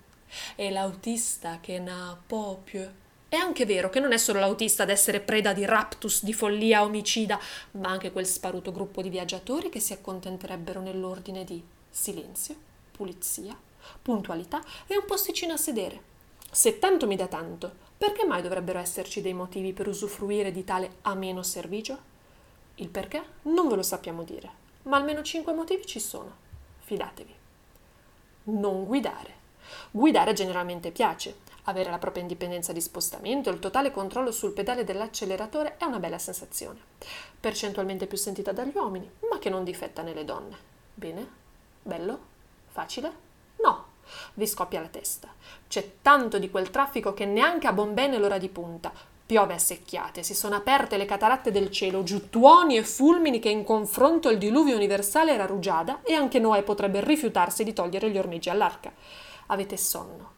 è 0.55 0.69
l'autista 0.69 1.59
che 1.61 1.79
n'a 1.79 2.17
proprio 2.27 3.05
è 3.29 3.35
anche 3.35 3.65
vero 3.65 3.89
che 3.89 3.99
non 3.99 4.13
è 4.13 4.17
solo 4.17 4.39
l'autista 4.39 4.83
ad 4.83 4.89
essere 4.89 5.19
preda 5.19 5.51
di 5.51 5.65
raptus, 5.65 6.23
di 6.23 6.31
follia 6.31 6.83
omicida, 6.83 7.37
ma 7.71 7.89
anche 7.89 8.13
quel 8.13 8.25
sparuto 8.25 8.71
gruppo 8.71 9.01
di 9.01 9.09
viaggiatori 9.09 9.67
che 9.67 9.81
si 9.81 9.91
accontenterebbero 9.91 10.79
nell'ordine 10.79 11.43
di 11.43 11.61
silenzio, 11.89 12.55
pulizia, 12.89 13.53
puntualità 14.01 14.63
e 14.87 14.95
un 14.95 15.03
posticino 15.05 15.51
a 15.51 15.57
sedere. 15.57 16.01
Se 16.49 16.79
tanto 16.79 17.05
mi 17.05 17.17
dà 17.17 17.27
tanto, 17.27 17.69
perché 17.97 18.25
mai 18.25 18.41
dovrebbero 18.41 18.79
esserci 18.79 19.19
dei 19.19 19.33
motivi 19.33 19.73
per 19.73 19.89
usufruire 19.89 20.53
di 20.53 20.63
tale 20.63 20.95
ameno 21.01 21.43
servigio? 21.43 22.15
Il 22.79 22.89
perché 22.89 23.23
non 23.43 23.67
ve 23.67 23.75
lo 23.75 23.83
sappiamo 23.83 24.23
dire, 24.23 24.49
ma 24.83 24.97
almeno 24.97 25.23
cinque 25.23 25.53
motivi 25.53 25.85
ci 25.85 25.99
sono. 25.99 26.45
Fidatevi. 26.79 27.33
Non 28.43 28.85
guidare. 28.85 29.35
Guidare 29.91 30.33
generalmente 30.33 30.91
piace, 30.91 31.39
avere 31.63 31.89
la 31.89 31.97
propria 31.97 32.21
indipendenza 32.21 32.71
di 32.71 32.79
spostamento, 32.79 33.49
il 33.49 33.59
totale 33.59 33.91
controllo 33.91 34.31
sul 34.31 34.53
pedale 34.53 34.83
dell'acceleratore 34.83 35.77
è 35.77 35.85
una 35.85 35.99
bella 35.99 36.19
sensazione, 36.19 36.79
percentualmente 37.39 38.05
più 38.05 38.17
sentita 38.17 38.51
dagli 38.51 38.75
uomini, 38.75 39.09
ma 39.29 39.39
che 39.39 39.49
non 39.49 39.63
difetta 39.63 40.03
nelle 40.03 40.23
donne. 40.23 40.55
Bene? 40.93 41.29
Bello? 41.81 42.19
Facile? 42.67 43.11
No, 43.61 43.85
vi 44.35 44.45
scoppia 44.45 44.81
la 44.81 44.87
testa. 44.87 45.33
C'è 45.67 45.95
tanto 46.01 46.37
di 46.37 46.51
quel 46.51 46.69
traffico 46.69 47.13
che 47.13 47.25
neanche 47.25 47.67
a 47.67 47.73
Bombay 47.73 48.17
l'ora 48.17 48.37
di 48.37 48.49
punta. 48.49 49.15
Piove 49.27 49.55
a 49.55 49.57
secchiate, 49.57 50.23
si 50.23 50.33
sono 50.33 50.55
aperte 50.55 50.95
le 50.95 51.03
cataratte 51.03 51.51
del 51.51 51.69
cielo, 51.69 52.01
giù 52.01 52.29
tuoni 52.29 52.77
e 52.77 52.83
fulmini 52.85 53.39
che 53.39 53.49
in 53.49 53.65
confronto 53.65 54.29
il 54.29 54.37
diluvio 54.37 54.73
universale 54.73 55.33
era 55.33 55.45
rugiada 55.45 55.99
e 56.03 56.13
anche 56.13 56.39
Noè 56.39 56.63
potrebbe 56.63 57.03
rifiutarsi 57.03 57.65
di 57.65 57.73
togliere 57.73 58.09
gli 58.09 58.17
ormeggi 58.17 58.49
all'arca. 58.49 58.89
Avete 59.47 59.75
sonno, 59.75 60.31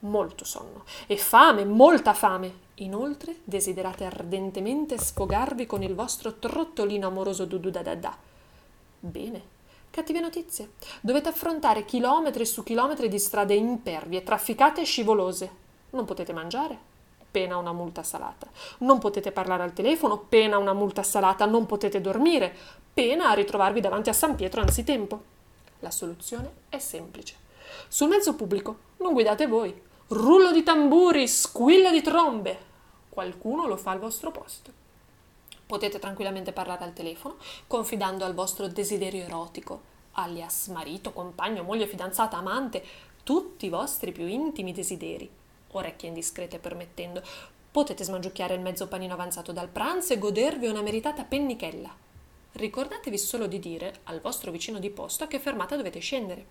molto 0.00 0.44
sonno 0.44 0.84
e 1.08 1.16
fame, 1.16 1.64
molta 1.64 2.14
fame. 2.14 2.66
Inoltre 2.74 3.38
desiderate 3.42 4.04
ardentemente 4.04 4.98
sfogarvi 4.98 5.66
con 5.66 5.82
il 5.82 5.96
vostro 5.96 6.34
trottolino 6.34 7.08
amoroso 7.08 7.44
dudu 7.44 7.70
da 7.70 7.82
da 7.82 7.96
da. 7.96 8.16
Bene. 9.00 9.56
Cattive 9.90 10.20
notizie. 10.20 10.74
Dovete 11.00 11.28
affrontare 11.28 11.84
chilometri 11.84 12.46
su 12.46 12.62
chilometri 12.62 13.08
di 13.08 13.18
strade 13.18 13.54
impervie, 13.54 14.22
trafficate 14.22 14.82
e 14.82 14.84
scivolose. 14.84 15.50
Non 15.90 16.04
potete 16.04 16.32
mangiare, 16.32 16.78
pena 17.30 17.56
una 17.56 17.72
multa 17.72 18.02
salata. 18.02 18.46
Non 18.78 18.98
potete 18.98 19.32
parlare 19.32 19.62
al 19.62 19.72
telefono, 19.72 20.18
pena 20.18 20.58
una 20.58 20.72
multa 20.72 21.02
salata. 21.02 21.46
Non 21.46 21.66
potete 21.66 22.00
dormire, 22.00 22.54
pena 22.92 23.30
a 23.30 23.34
ritrovarvi 23.34 23.80
davanti 23.80 24.08
a 24.08 24.14
San 24.14 24.34
Pietro 24.34 24.60
anzitempo. 24.60 25.22
La 25.80 25.90
soluzione 25.90 26.52
è 26.68 26.78
semplice. 26.78 27.36
Sul 27.88 28.08
mezzo 28.08 28.34
pubblico 28.34 28.78
non 28.98 29.12
guidate 29.12 29.46
voi, 29.46 29.80
rullo 30.08 30.50
di 30.52 30.62
tamburi, 30.62 31.28
squillo 31.28 31.90
di 31.90 32.02
trombe. 32.02 32.66
Qualcuno 33.08 33.66
lo 33.66 33.76
fa 33.76 33.92
al 33.92 33.98
vostro 33.98 34.30
posto. 34.30 34.72
Potete 35.66 35.98
tranquillamente 35.98 36.52
parlare 36.52 36.84
al 36.84 36.94
telefono, 36.94 37.36
confidando 37.66 38.24
al 38.24 38.34
vostro 38.34 38.68
desiderio 38.68 39.24
erotico, 39.24 39.82
alias 40.12 40.68
marito, 40.68 41.12
compagno, 41.12 41.62
moglie, 41.62 41.86
fidanzata, 41.86 42.38
amante, 42.38 42.82
tutti 43.22 43.66
i 43.66 43.70
vostri 43.70 44.10
più 44.10 44.26
intimi 44.26 44.72
desideri, 44.72 45.30
orecchie 45.72 46.08
indiscrete 46.08 46.58
permettendo. 46.58 47.22
Potete 47.70 48.04
smangiucchiare 48.04 48.54
il 48.54 48.60
mezzo 48.60 48.88
panino 48.88 49.14
avanzato 49.14 49.52
dal 49.52 49.68
pranzo 49.68 50.12
e 50.12 50.18
godervi 50.18 50.66
una 50.66 50.82
meritata 50.82 51.24
pennichella. 51.24 51.94
ricordatevi 52.52 53.18
solo 53.18 53.46
di 53.46 53.58
dire 53.58 54.00
al 54.04 54.20
vostro 54.20 54.50
vicino 54.50 54.78
di 54.78 54.90
posto 54.90 55.24
a 55.24 55.26
che 55.26 55.38
fermata 55.38 55.76
dovete 55.76 56.00
scendere. 56.00 56.46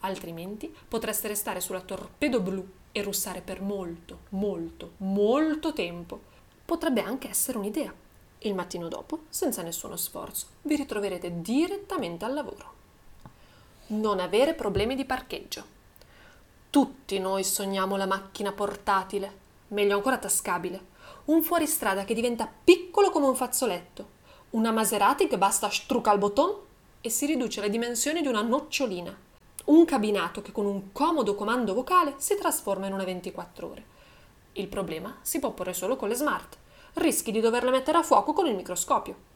Altrimenti 0.00 0.74
potreste 0.88 1.28
restare 1.28 1.60
sulla 1.60 1.80
torpedo 1.80 2.40
blu 2.40 2.66
e 2.92 3.02
russare 3.02 3.40
per 3.42 3.60
molto, 3.60 4.20
molto, 4.30 4.92
molto 4.98 5.72
tempo. 5.72 6.20
Potrebbe 6.64 7.02
anche 7.02 7.28
essere 7.28 7.58
un'idea. 7.58 7.92
Il 8.40 8.54
mattino 8.54 8.88
dopo, 8.88 9.24
senza 9.28 9.62
nessuno 9.62 9.96
sforzo, 9.96 10.46
vi 10.62 10.76
ritroverete 10.76 11.40
direttamente 11.40 12.24
al 12.24 12.34
lavoro. 12.34 12.74
Non 13.88 14.20
avere 14.20 14.54
problemi 14.54 14.94
di 14.94 15.04
parcheggio. 15.04 15.74
Tutti 16.70 17.18
noi 17.18 17.44
sogniamo 17.44 17.96
la 17.96 18.06
macchina 18.06 18.52
portatile, 18.52 19.44
meglio 19.68 19.96
ancora 19.96 20.18
tascabile, 20.18 20.94
un 21.26 21.42
fuoristrada 21.42 22.04
che 22.04 22.14
diventa 22.14 22.50
piccolo 22.64 23.10
come 23.10 23.26
un 23.26 23.34
fazzoletto, 23.34 24.14
una 24.50 24.72
Maserati 24.72 25.26
che 25.26 25.38
basta 25.38 25.70
struca 25.70 26.10
al 26.10 26.18
botton 26.18 26.54
e 27.00 27.10
si 27.10 27.26
riduce 27.26 27.60
alle 27.60 27.70
dimensioni 27.70 28.20
di 28.20 28.28
una 28.28 28.42
nocciolina, 28.42 29.16
un 29.66 29.84
cabinato 29.84 30.42
che 30.42 30.52
con 30.52 30.66
un 30.66 30.92
comodo 30.92 31.34
comando 31.34 31.74
vocale 31.74 32.14
si 32.18 32.36
trasforma 32.36 32.86
in 32.86 32.92
una 32.92 33.04
24 33.04 33.68
ore. 33.68 33.84
Il 34.52 34.68
problema 34.68 35.18
si 35.22 35.38
può 35.38 35.52
porre 35.52 35.72
solo 35.72 35.96
con 35.96 36.08
le 36.08 36.14
smart, 36.14 36.56
rischi 36.94 37.30
di 37.30 37.40
doverle 37.40 37.70
mettere 37.70 37.98
a 37.98 38.02
fuoco 38.02 38.32
con 38.32 38.46
il 38.46 38.54
microscopio. 38.54 39.34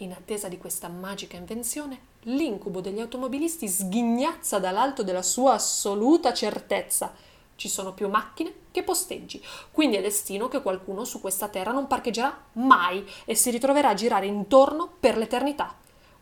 In 0.00 0.12
attesa 0.12 0.46
di 0.46 0.58
questa 0.58 0.86
magica 0.86 1.36
invenzione, 1.36 1.98
l'incubo 2.22 2.80
degli 2.80 3.00
automobilisti 3.00 3.66
sghignazza 3.66 4.60
dall'alto 4.60 5.02
della 5.02 5.22
sua 5.22 5.54
assoluta 5.54 6.32
certezza 6.32 7.12
ci 7.56 7.68
sono 7.68 7.92
più 7.94 8.08
macchine 8.08 8.52
che 8.70 8.84
posteggi, 8.84 9.44
quindi 9.72 9.96
è 9.96 10.00
destino 10.00 10.46
che 10.46 10.62
qualcuno 10.62 11.04
su 11.04 11.20
questa 11.20 11.48
terra 11.48 11.72
non 11.72 11.88
parcheggerà 11.88 12.44
mai 12.52 13.04
e 13.24 13.34
si 13.34 13.50
ritroverà 13.50 13.88
a 13.88 13.94
girare 13.94 14.26
intorno 14.26 14.88
per 15.00 15.16
l'eternità. 15.16 15.76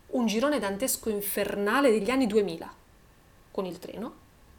Un 0.07 0.25
girone 0.25 0.57
dantesco 0.57 1.11
infernale 1.11 1.91
degli 1.91 2.09
anni 2.09 2.25
2000. 2.25 2.73
Con 3.51 3.65
il 3.67 3.77
treno, 3.77 4.13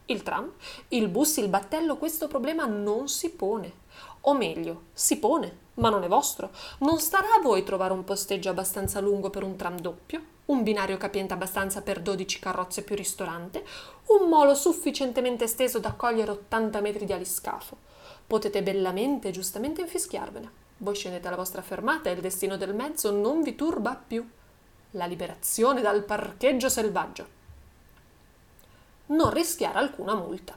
il 0.05 0.23
tram, 0.23 0.49
il 0.89 1.09
bus, 1.09 1.35
il 1.37 1.49
battello, 1.49 1.97
questo 1.97 2.29
problema 2.29 2.65
non 2.67 3.09
si 3.09 3.31
pone. 3.31 3.73
O 4.21 4.33
meglio, 4.33 4.83
si 4.93 5.19
pone, 5.19 5.67
ma 5.79 5.89
non 5.89 6.03
è 6.03 6.07
vostro. 6.07 6.51
Non 6.79 6.99
starà 6.99 7.35
a 7.37 7.41
voi 7.41 7.63
trovare 7.63 7.93
un 7.93 8.03
posteggio 8.03 8.49
abbastanza 8.49 8.99
lungo 8.99 9.29
per 9.29 9.43
un 9.43 9.55
tram 9.55 9.79
doppio, 9.79 10.21
un 10.45 10.63
binario 10.63 10.97
capiente 10.97 11.33
abbastanza 11.33 11.81
per 11.81 12.01
12 12.01 12.39
carrozze 12.39 12.83
più 12.83 12.95
ristorante, 12.95 13.65
un 14.07 14.27
molo 14.27 14.53
sufficientemente 14.53 15.45
esteso 15.45 15.79
da 15.79 15.89
accogliere 15.89 16.31
80 16.31 16.81
metri 16.81 17.05
di 17.05 17.13
aliscafo. 17.13 17.77
Potete 18.27 18.61
bellamente 18.61 19.29
e 19.29 19.31
giustamente 19.31 19.81
infischiarvene. 19.81 20.67
Voi 20.77 20.95
scendete 20.95 21.27
alla 21.27 21.35
vostra 21.35 21.61
fermata 21.61 22.09
e 22.09 22.13
il 22.13 22.21
destino 22.21 22.57
del 22.57 22.73
mezzo 22.73 23.11
non 23.11 23.41
vi 23.41 23.55
turba 23.55 23.95
più. 23.95 24.27
La 24.91 25.05
liberazione 25.05 25.81
dal 25.81 26.03
parcheggio 26.03 26.69
selvaggio. 26.69 27.37
Non 29.07 29.31
rischiare 29.31 29.77
alcuna 29.77 30.13
multa. 30.13 30.55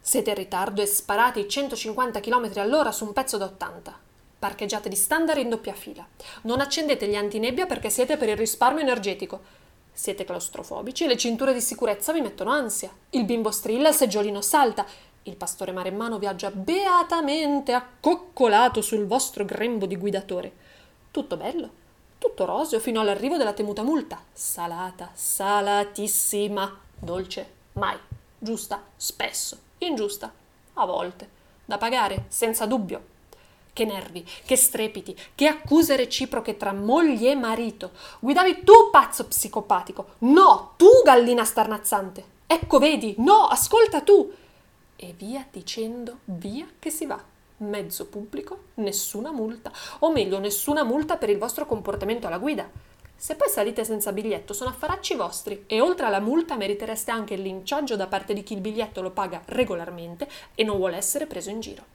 Siete 0.00 0.30
in 0.30 0.36
ritardo 0.36 0.82
e 0.82 0.86
sparate 0.86 1.48
150 1.48 2.20
km 2.20 2.50
all'ora 2.56 2.92
su 2.92 3.04
un 3.04 3.12
pezzo 3.12 3.38
da 3.38 3.46
80 3.46 4.03
parcheggiate 4.38 4.88
di 4.88 4.96
standard 4.96 5.38
in 5.38 5.48
doppia 5.48 5.74
fila. 5.74 6.06
Non 6.42 6.60
accendete 6.60 7.06
gli 7.08 7.16
antinebbia 7.16 7.66
perché 7.66 7.90
siete 7.90 8.16
per 8.16 8.28
il 8.28 8.36
risparmio 8.36 8.82
energetico. 8.82 9.62
Siete 9.92 10.24
claustrofobici 10.24 11.04
e 11.04 11.06
le 11.06 11.16
cinture 11.16 11.52
di 11.52 11.60
sicurezza 11.60 12.12
vi 12.12 12.20
mettono 12.20 12.50
ansia. 12.50 12.90
Il 13.10 13.24
bimbo 13.24 13.50
strilla, 13.50 13.90
il 13.90 13.94
seggiolino 13.94 14.40
salta. 14.40 14.84
Il 15.22 15.36
pastore 15.36 15.72
maremmano 15.72 16.18
viaggia 16.18 16.50
beatamente 16.50 17.72
accoccolato 17.72 18.82
sul 18.82 19.06
vostro 19.06 19.44
grembo 19.44 19.86
di 19.86 19.96
guidatore. 19.96 20.52
Tutto 21.10 21.36
bello, 21.36 21.70
tutto 22.18 22.44
roseo 22.44 22.80
fino 22.80 23.00
all'arrivo 23.00 23.36
della 23.36 23.52
temuta 23.54 23.82
multa. 23.82 24.20
Salata, 24.32 25.10
salatissima, 25.14 26.80
dolce, 26.98 27.52
mai, 27.74 27.96
giusta, 28.38 28.82
spesso, 28.96 29.58
ingiusta, 29.78 30.30
a 30.74 30.84
volte, 30.84 31.28
da 31.64 31.78
pagare, 31.78 32.24
senza 32.28 32.66
dubbio. 32.66 33.12
Che 33.74 33.84
nervi, 33.84 34.24
che 34.46 34.54
strepiti, 34.54 35.18
che 35.34 35.48
accuse 35.48 35.96
reciproche 35.96 36.56
tra 36.56 36.72
moglie 36.72 37.32
e 37.32 37.34
marito. 37.34 37.90
Guidavi 38.20 38.62
tu, 38.62 38.72
pazzo 38.92 39.26
psicopatico. 39.26 40.10
No, 40.18 40.74
tu, 40.76 40.86
gallina 41.04 41.44
starnazzante. 41.44 42.24
Ecco, 42.46 42.78
vedi, 42.78 43.16
no, 43.18 43.48
ascolta 43.48 44.00
tu. 44.02 44.32
E 44.94 45.14
via 45.18 45.44
dicendo, 45.50 46.18
via 46.26 46.68
che 46.78 46.90
si 46.90 47.04
va. 47.04 47.20
Mezzo 47.56 48.06
pubblico, 48.06 48.58
nessuna 48.74 49.32
multa. 49.32 49.72
O 49.98 50.12
meglio, 50.12 50.38
nessuna 50.38 50.84
multa 50.84 51.16
per 51.16 51.30
il 51.30 51.38
vostro 51.38 51.66
comportamento 51.66 52.28
alla 52.28 52.38
guida. 52.38 52.70
Se 53.16 53.34
poi 53.34 53.48
salite 53.48 53.84
senza 53.84 54.12
biglietto, 54.12 54.52
sono 54.52 54.70
affaracci 54.70 55.16
vostri 55.16 55.64
e 55.66 55.80
oltre 55.80 56.06
alla 56.06 56.20
multa 56.20 56.54
meritereste 56.54 57.10
anche 57.10 57.34
il 57.34 57.42
linciaggio 57.42 57.96
da 57.96 58.06
parte 58.06 58.34
di 58.34 58.44
chi 58.44 58.54
il 58.54 58.60
biglietto 58.60 59.02
lo 59.02 59.10
paga 59.10 59.42
regolarmente 59.46 60.28
e 60.54 60.62
non 60.62 60.76
vuole 60.76 60.96
essere 60.96 61.26
preso 61.26 61.50
in 61.50 61.58
giro 61.58 61.93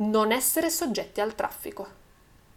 non 0.00 0.32
essere 0.32 0.70
soggetti 0.70 1.20
al 1.20 1.34
traffico. 1.34 1.86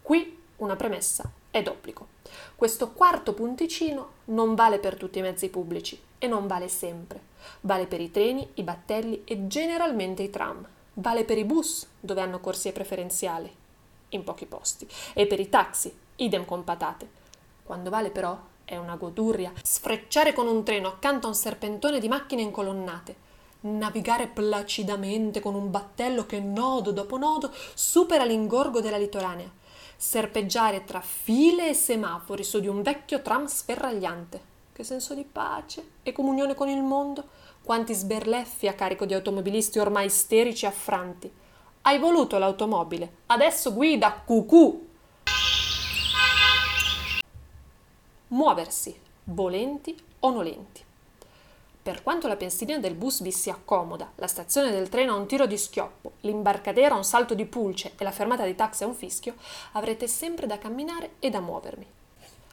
Qui 0.00 0.42
una 0.56 0.76
premessa 0.76 1.30
è 1.50 1.62
d'obbligo. 1.62 2.08
Questo 2.56 2.92
quarto 2.92 3.34
punticino 3.34 4.10
non 4.26 4.54
vale 4.54 4.78
per 4.78 4.96
tutti 4.96 5.18
i 5.18 5.22
mezzi 5.22 5.48
pubblici 5.50 6.00
e 6.18 6.26
non 6.26 6.46
vale 6.46 6.68
sempre. 6.68 7.20
Vale 7.60 7.86
per 7.86 8.00
i 8.00 8.10
treni, 8.10 8.48
i 8.54 8.62
battelli 8.62 9.22
e 9.24 9.46
generalmente 9.46 10.22
i 10.22 10.30
tram. 10.30 10.66
Vale 10.94 11.24
per 11.24 11.38
i 11.38 11.44
bus, 11.44 11.86
dove 12.00 12.20
hanno 12.20 12.40
corsie 12.40 12.72
preferenziali, 12.72 13.54
in 14.10 14.24
pochi 14.24 14.46
posti, 14.46 14.88
e 15.12 15.26
per 15.26 15.40
i 15.40 15.48
taxi, 15.48 15.94
idem 16.16 16.44
con 16.44 16.64
patate. 16.64 17.08
Quando 17.62 17.90
vale 17.90 18.10
però 18.10 18.38
è 18.64 18.76
una 18.76 18.96
godurria 18.96 19.52
sfrecciare 19.62 20.32
con 20.32 20.46
un 20.46 20.64
treno 20.64 20.88
accanto 20.88 21.26
a 21.26 21.30
un 21.30 21.36
serpentone 21.36 21.98
di 21.98 22.08
macchine 22.08 22.42
incolonnate, 22.42 23.16
navigare 23.64 24.26
placidamente 24.26 25.40
con 25.40 25.54
un 25.54 25.70
battello 25.70 26.26
che 26.26 26.40
nodo 26.40 26.90
dopo 26.90 27.16
nodo 27.16 27.50
supera 27.74 28.24
l'ingorgo 28.24 28.80
della 28.80 28.98
litoranea, 28.98 29.50
serpeggiare 29.96 30.84
tra 30.84 31.00
file 31.00 31.70
e 31.70 31.74
semafori 31.74 32.44
su 32.44 32.60
di 32.60 32.66
un 32.66 32.82
vecchio 32.82 33.22
tram 33.22 33.46
sferragliante. 33.46 34.52
Che 34.72 34.82
senso 34.82 35.14
di 35.14 35.24
pace 35.24 35.90
e 36.02 36.12
comunione 36.12 36.54
con 36.54 36.68
il 36.68 36.82
mondo! 36.82 37.42
Quanti 37.62 37.94
sberleffi 37.94 38.68
a 38.68 38.74
carico 38.74 39.06
di 39.06 39.14
automobilisti 39.14 39.78
ormai 39.78 40.06
isterici 40.06 40.64
e 40.64 40.68
affranti. 40.68 41.32
Hai 41.82 41.98
voluto 41.98 42.38
l'automobile, 42.38 43.18
adesso 43.26 43.72
guida, 43.72 44.12
cucù! 44.24 44.88
Muoversi, 48.28 48.98
volenti 49.24 49.96
o 50.20 50.30
nolenti. 50.30 50.84
Per 51.84 52.02
quanto 52.02 52.28
la 52.28 52.36
pensilina 52.36 52.78
del 52.78 52.94
bus 52.94 53.20
vi 53.20 53.30
sia 53.30 53.60
comoda, 53.62 54.10
la 54.14 54.26
stazione 54.26 54.70
del 54.70 54.88
treno 54.88 55.12
a 55.12 55.16
un 55.16 55.26
tiro 55.26 55.44
di 55.44 55.58
schioppo, 55.58 56.12
l'imbarcadera 56.20 56.94
a 56.94 56.96
un 56.96 57.04
salto 57.04 57.34
di 57.34 57.44
pulce 57.44 57.92
e 57.98 58.04
la 58.04 58.10
fermata 58.10 58.46
di 58.46 58.54
taxi 58.54 58.84
a 58.84 58.86
un 58.86 58.94
fischio, 58.94 59.34
avrete 59.72 60.08
sempre 60.08 60.46
da 60.46 60.56
camminare 60.56 61.16
e 61.18 61.28
da 61.28 61.40
muovermi. 61.40 61.86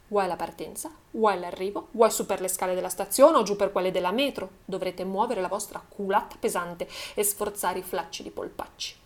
Vuoi 0.10 0.26
alla 0.26 0.36
partenza, 0.36 0.92
vuoi 1.12 1.36
all'arrivo, 1.36 1.88
vuoi 1.92 2.12
su 2.12 2.26
per 2.26 2.42
le 2.42 2.50
scale 2.50 2.76
della 2.76 2.90
stazione 2.90 3.38
o 3.38 3.44
giù 3.44 3.56
per 3.56 3.72
quelle 3.72 3.92
della 3.92 4.12
metro, 4.12 4.50
dovrete 4.66 5.06
muovere 5.06 5.40
la 5.40 5.48
vostra 5.48 5.82
culatta 5.88 6.36
pesante 6.38 6.86
e 7.14 7.24
sforzare 7.24 7.80
i 7.80 7.84
flaccidi 7.84 8.32
polpacci. 8.32 8.98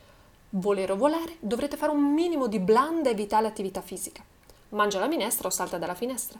Volere 0.49 0.93
o 0.93 0.97
volare, 0.97 1.37
dovrete 1.39 1.77
fare 1.77 1.91
un 1.91 2.01
minimo 2.01 2.47
di 2.47 2.57
blanda 2.57 3.11
e 3.11 3.13
vitale 3.13 3.45
attività 3.45 3.81
fisica. 3.81 4.23
Mangia 4.69 4.97
la 4.97 5.07
minestra 5.07 5.49
o 5.49 5.51
salta 5.51 5.77
dalla 5.77 5.93
finestra. 5.93 6.39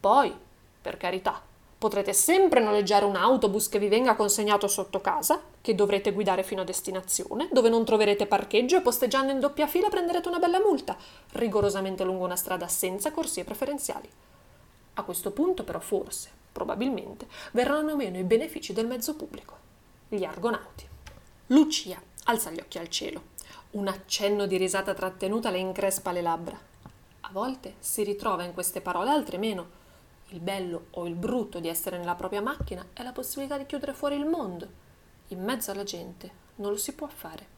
Poi, 0.00 0.36
per 0.82 0.96
carità, 0.96 1.40
Potrete 1.84 2.14
sempre 2.14 2.60
noleggiare 2.60 3.04
un 3.04 3.14
autobus 3.14 3.68
che 3.68 3.78
vi 3.78 3.88
venga 3.88 4.16
consegnato 4.16 4.68
sotto 4.68 5.02
casa, 5.02 5.42
che 5.60 5.74
dovrete 5.74 6.12
guidare 6.12 6.42
fino 6.42 6.62
a 6.62 6.64
destinazione, 6.64 7.50
dove 7.52 7.68
non 7.68 7.84
troverete 7.84 8.24
parcheggio 8.24 8.78
e 8.78 8.80
posteggiando 8.80 9.30
in 9.30 9.38
doppia 9.38 9.66
fila 9.66 9.90
prenderete 9.90 10.26
una 10.28 10.38
bella 10.38 10.60
multa, 10.60 10.96
rigorosamente 11.32 12.02
lungo 12.02 12.24
una 12.24 12.36
strada 12.36 12.68
senza 12.68 13.12
corsie 13.12 13.44
preferenziali. 13.44 14.08
A 14.94 15.02
questo 15.02 15.30
punto 15.32 15.62
però 15.62 15.78
forse, 15.78 16.30
probabilmente, 16.50 17.26
verranno 17.52 17.96
meno 17.96 18.16
i 18.16 18.24
benefici 18.24 18.72
del 18.72 18.86
mezzo 18.86 19.14
pubblico. 19.14 19.54
Gli 20.08 20.24
argonauti. 20.24 20.88
Lucia 21.48 22.00
alza 22.24 22.50
gli 22.50 22.60
occhi 22.60 22.78
al 22.78 22.88
cielo. 22.88 23.24
Un 23.72 23.88
accenno 23.88 24.46
di 24.46 24.56
risata 24.56 24.94
trattenuta 24.94 25.50
le 25.50 25.58
increspa 25.58 26.12
le 26.12 26.22
labbra. 26.22 26.58
A 27.20 27.28
volte 27.30 27.74
si 27.78 28.02
ritrova 28.04 28.42
in 28.42 28.54
queste 28.54 28.80
parole, 28.80 29.10
altre 29.10 29.36
meno, 29.36 29.82
il 30.28 30.40
bello 30.40 30.86
o 30.90 31.06
il 31.06 31.14
brutto 31.14 31.60
di 31.60 31.68
essere 31.68 31.98
nella 31.98 32.14
propria 32.14 32.40
macchina 32.40 32.84
è 32.92 33.02
la 33.02 33.12
possibilità 33.12 33.56
di 33.58 33.66
chiudere 33.66 33.92
fuori 33.92 34.16
il 34.16 34.26
mondo. 34.26 34.82
In 35.28 35.42
mezzo 35.42 35.70
alla 35.70 35.84
gente 35.84 36.42
non 36.56 36.70
lo 36.70 36.76
si 36.76 36.92
può 36.92 37.06
fare. 37.06 37.52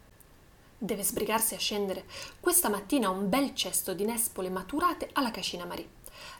Deve 0.78 1.02
sbrigarsi 1.02 1.54
a 1.54 1.58
scendere. 1.58 2.04
Questa 2.38 2.68
mattina 2.68 3.08
un 3.08 3.28
bel 3.28 3.54
cesto 3.54 3.94
di 3.94 4.04
nespole 4.04 4.50
maturate 4.50 5.08
alla 5.12 5.30
cascina 5.30 5.64
Marie. 5.64 5.88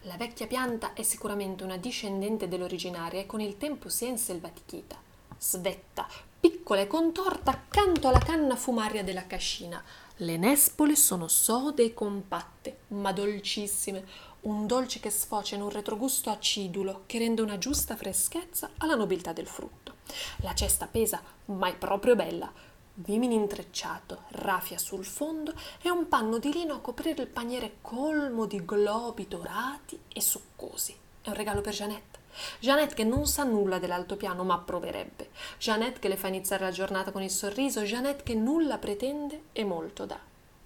La 0.02 0.16
vecchia 0.16 0.46
pianta 0.46 0.92
è 0.92 1.02
sicuramente 1.02 1.64
una 1.64 1.76
discendente 1.76 2.48
dell'originaria 2.48 3.20
e 3.20 3.26
con 3.26 3.40
il 3.40 3.56
tempo 3.56 3.88
si 3.88 4.04
è 4.04 4.08
inselvatichita. 4.08 4.96
Svetta, 5.38 6.06
piccola 6.38 6.80
e 6.80 6.86
contorta 6.86 7.50
accanto 7.50 8.08
alla 8.08 8.18
canna 8.18 8.56
fumaria 8.56 9.02
della 9.02 9.26
cascina, 9.26 9.82
Le 10.20 10.38
nespole 10.38 10.96
sono 10.96 11.28
sode 11.28 11.84
e 11.84 11.94
compatte, 11.94 12.78
ma 12.88 13.12
dolcissime, 13.12 14.06
un 14.46 14.68
dolce 14.68 15.00
che 15.00 15.10
sfocia 15.10 15.56
in 15.56 15.62
un 15.62 15.70
retrogusto 15.70 16.30
acidulo 16.30 17.02
che 17.06 17.18
rende 17.18 17.42
una 17.42 17.58
giusta 17.58 17.96
freschezza 17.96 18.70
alla 18.78 18.94
nobiltà 18.94 19.32
del 19.32 19.48
frutto. 19.48 19.94
La 20.38 20.54
cesta 20.54 20.86
pesa, 20.86 21.20
ma 21.46 21.68
è 21.68 21.74
proprio 21.74 22.14
bella. 22.14 22.50
Vimini 22.94 23.34
intrecciato, 23.34 24.22
raffia 24.28 24.78
sul 24.78 25.04
fondo 25.04 25.52
e 25.82 25.90
un 25.90 26.06
panno 26.06 26.38
di 26.38 26.52
lino 26.52 26.74
a 26.74 26.80
coprire 26.80 27.22
il 27.22 27.28
paniere 27.28 27.78
colmo 27.82 28.46
di 28.46 28.64
globi 28.64 29.26
dorati 29.26 29.98
e 30.12 30.20
succosi. 30.20 30.96
È 31.22 31.28
un 31.28 31.34
regalo 31.34 31.60
per 31.60 31.74
Jeannette. 31.74 32.20
Jeannette 32.60 32.94
che 32.94 33.04
non 33.04 33.26
sa 33.26 33.42
nulla 33.42 33.80
dell'altopiano 33.80 34.44
ma 34.44 34.54
approverebbe. 34.54 35.30
Jeannette 35.58 35.98
che 35.98 36.08
le 36.08 36.16
fa 36.16 36.28
iniziare 36.28 36.62
la 36.62 36.70
giornata 36.70 37.10
con 37.10 37.22
il 37.22 37.30
sorriso. 37.30 37.82
Jeannette 37.82 38.22
che 38.22 38.34
nulla 38.34 38.78
pretende 38.78 39.46
e 39.50 39.64
molto 39.64 40.06
dà. 40.06 40.20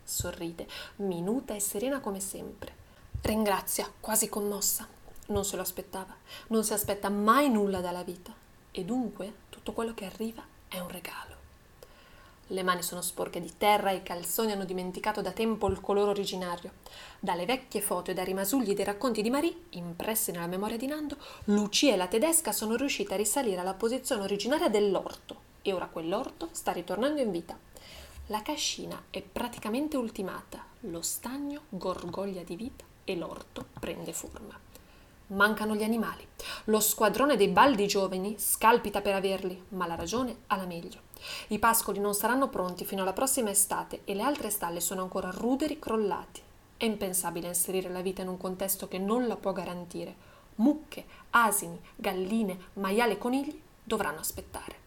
Sorride, 0.05 0.69
minuta 0.97 1.55
e 1.55 1.61
serena 1.61 2.01
come 2.01 2.21
sempre. 2.21 2.80
Ringrazia, 3.23 3.87
quasi 4.01 4.31
commossa. 4.31 4.89
Non 5.27 5.45
se 5.45 5.57
lo 5.57 5.63
aspettava. 5.63 6.17
Non 6.49 6.65
si 6.65 6.73
aspetta 6.73 7.11
mai 7.11 7.51
nulla 7.51 7.81
dalla 7.81 8.03
vita. 8.03 8.33
E 8.73 8.85
dunque 8.85 9.33
tutto 9.51 9.73
quello 9.73 9.93
che 9.93 10.07
arriva 10.07 10.43
è 10.67 10.79
un 10.79 10.89
regalo. 10.89 11.37
Le 12.47 12.63
mani 12.63 12.83
sono 12.83 13.03
sporche 13.03 13.39
di 13.41 13.53
terra 13.59 13.91
e 13.91 13.97
i 13.97 14.03
calzoni 14.03 14.53
hanno 14.53 14.65
dimenticato 14.65 15.21
da 15.21 15.33
tempo 15.33 15.69
il 15.69 15.81
colore 15.81 16.11
originario. 16.11 16.73
Dalle 17.21 17.45
vecchie 17.45 17.83
foto 17.83 18.11
e 18.11 18.15
dai 18.15 18.25
rimasugli 18.25 18.75
dei 18.75 18.87
racconti 18.87 19.21
di 19.21 19.31
Marie, 19.31 19.55
impressi 19.71 20.33
nella 20.33 20.47
memoria 20.47 20.79
di 20.79 20.87
Nando, 20.87 21.17
Lucia 21.45 21.93
e 21.93 21.97
la 21.97 22.09
tedesca 22.09 22.53
sono 22.53 22.75
riuscite 22.75 23.15
a 23.15 23.19
risalire 23.19 23.61
alla 23.61 23.75
posizione 23.75 24.23
originaria 24.23 24.71
dell'orto 24.71 25.49
e 25.63 25.73
ora 25.75 25.87
quell'orto 25.87 26.49
sta 26.53 26.73
ritornando 26.73 27.21
in 27.21 27.31
vita. 27.31 27.57
La 28.29 28.43
cascina 28.43 29.01
è 29.11 29.21
praticamente 29.21 29.97
ultimata, 29.97 30.65
lo 30.81 31.03
stagno 31.03 31.63
gorgoglia 31.69 32.43
di 32.43 32.57
vita 32.57 32.90
e 33.13 33.17
l'orto 33.17 33.67
prende 33.79 34.13
forma. 34.13 34.59
Mancano 35.29 35.77
gli 35.77 35.85
animali. 35.85 36.27
Lo 36.65 36.81
squadrone 36.81 37.37
dei 37.37 37.49
baldi 37.49 37.87
giovani 37.87 38.37
scalpita 38.39 39.01
per 39.01 39.15
averli, 39.15 39.63
ma 39.71 39.87
la 39.87 39.95
ragione 39.95 40.39
ha 40.49 40.57
la 40.57 40.67
meglio. 40.67 41.09
I 41.49 41.59
pascoli 41.59 42.01
non 42.01 42.15
saranno 42.15 42.49
pronti 42.49 42.85
fino 42.85 43.03
alla 43.03 43.13
prossima 43.13 43.51
estate 43.51 44.01
e 44.05 44.15
le 44.15 44.23
altre 44.23 44.51
stalle 44.51 44.81
sono 44.81 45.03
ancora 45.03 45.31
ruderi 45.31 45.79
crollati. 45.79 46.43
È 46.77 46.85
impensabile 46.85 47.47
inserire 47.47 47.91
la 47.91 48.01
vita 48.01 48.23
in 48.23 48.29
un 48.29 48.39
contesto 48.39 48.89
che 48.89 48.99
non 48.99 49.27
la 49.27 49.37
può 49.37 49.53
garantire. 49.53 50.29
Mucche, 50.57 51.05
asini, 51.31 51.81
galline, 51.95 52.59
maiali 52.75 53.13
e 53.13 53.19
conigli 53.19 53.61
dovranno 53.85 54.21
aspettare. 54.21 54.79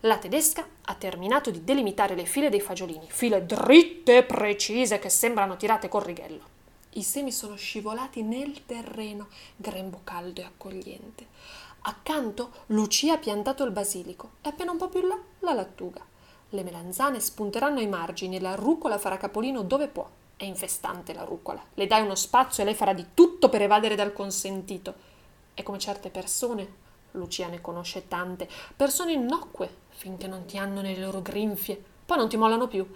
La 0.00 0.18
tedesca 0.18 0.66
ha 0.82 0.94
terminato 0.94 1.50
di 1.50 1.64
delimitare 1.64 2.14
le 2.14 2.26
file 2.26 2.50
dei 2.50 2.60
fagiolini, 2.60 3.06
file 3.08 3.46
dritte 3.46 4.18
e 4.18 4.22
precise 4.24 4.98
che 4.98 5.08
sembrano 5.08 5.56
tirate 5.56 5.88
col 5.88 6.02
righello. 6.02 6.53
I 6.96 7.02
semi 7.02 7.32
sono 7.32 7.56
scivolati 7.56 8.22
nel 8.22 8.64
terreno, 8.66 9.26
grembo 9.56 10.02
caldo 10.04 10.40
e 10.40 10.44
accogliente. 10.44 11.26
Accanto 11.82 12.52
Lucia 12.66 13.14
ha 13.14 13.18
piantato 13.18 13.64
il 13.64 13.72
basilico 13.72 14.34
e 14.40 14.50
appena 14.50 14.70
un 14.70 14.78
po' 14.78 14.88
più 14.88 15.04
là 15.04 15.18
la 15.40 15.54
lattuga. 15.54 16.00
Le 16.50 16.62
melanzane 16.62 17.18
spunteranno 17.18 17.80
ai 17.80 17.88
margini 17.88 18.36
e 18.36 18.40
la 18.40 18.54
rucola 18.54 18.98
farà 18.98 19.16
capolino 19.16 19.62
dove 19.62 19.88
può. 19.88 20.08
È 20.36 20.44
infestante 20.44 21.12
la 21.12 21.24
rucola. 21.24 21.60
Le 21.74 21.86
dai 21.88 22.02
uno 22.02 22.14
spazio 22.14 22.62
e 22.62 22.66
lei 22.66 22.74
farà 22.76 22.92
di 22.92 23.06
tutto 23.12 23.48
per 23.48 23.62
evadere 23.62 23.96
dal 23.96 24.12
consentito. 24.12 24.94
È 25.52 25.64
come 25.64 25.80
certe 25.80 26.10
persone, 26.10 26.74
Lucia 27.12 27.48
ne 27.48 27.60
conosce 27.60 28.06
tante, 28.06 28.48
persone 28.76 29.14
innocue 29.14 29.68
finché 29.88 30.28
non 30.28 30.44
ti 30.44 30.58
hanno 30.58 30.80
nelle 30.80 31.04
loro 31.04 31.22
grinfie, 31.22 31.82
poi 32.06 32.18
non 32.18 32.28
ti 32.28 32.36
mollano 32.36 32.68
più. 32.68 32.88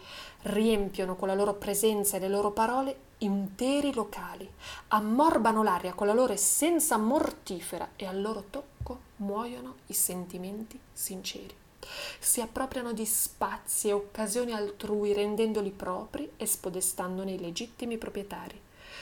Riempiono 0.42 1.16
con 1.16 1.26
la 1.26 1.34
loro 1.34 1.54
presenza 1.54 2.16
e 2.16 2.20
le 2.20 2.28
loro 2.28 2.52
parole 2.52 3.06
interi 3.18 3.92
locali, 3.92 4.48
ammorbano 4.88 5.62
l'aria 5.62 5.94
con 5.94 6.06
la 6.06 6.12
loro 6.12 6.32
essenza 6.32 6.96
mortifera 6.96 7.90
e 7.96 8.06
al 8.06 8.20
loro 8.20 8.44
tocco 8.50 9.00
muoiono 9.16 9.76
i 9.86 9.92
sentimenti 9.92 10.78
sinceri. 10.92 11.54
Si 12.18 12.40
appropriano 12.40 12.92
di 12.92 13.06
spazi 13.06 13.88
e 13.88 13.92
occasioni 13.92 14.52
altrui 14.52 15.12
rendendoli 15.12 15.70
propri 15.70 16.32
e 16.36 16.46
spodestandone 16.46 17.32
i 17.32 17.40
legittimi 17.40 17.98
proprietari. 17.98 18.60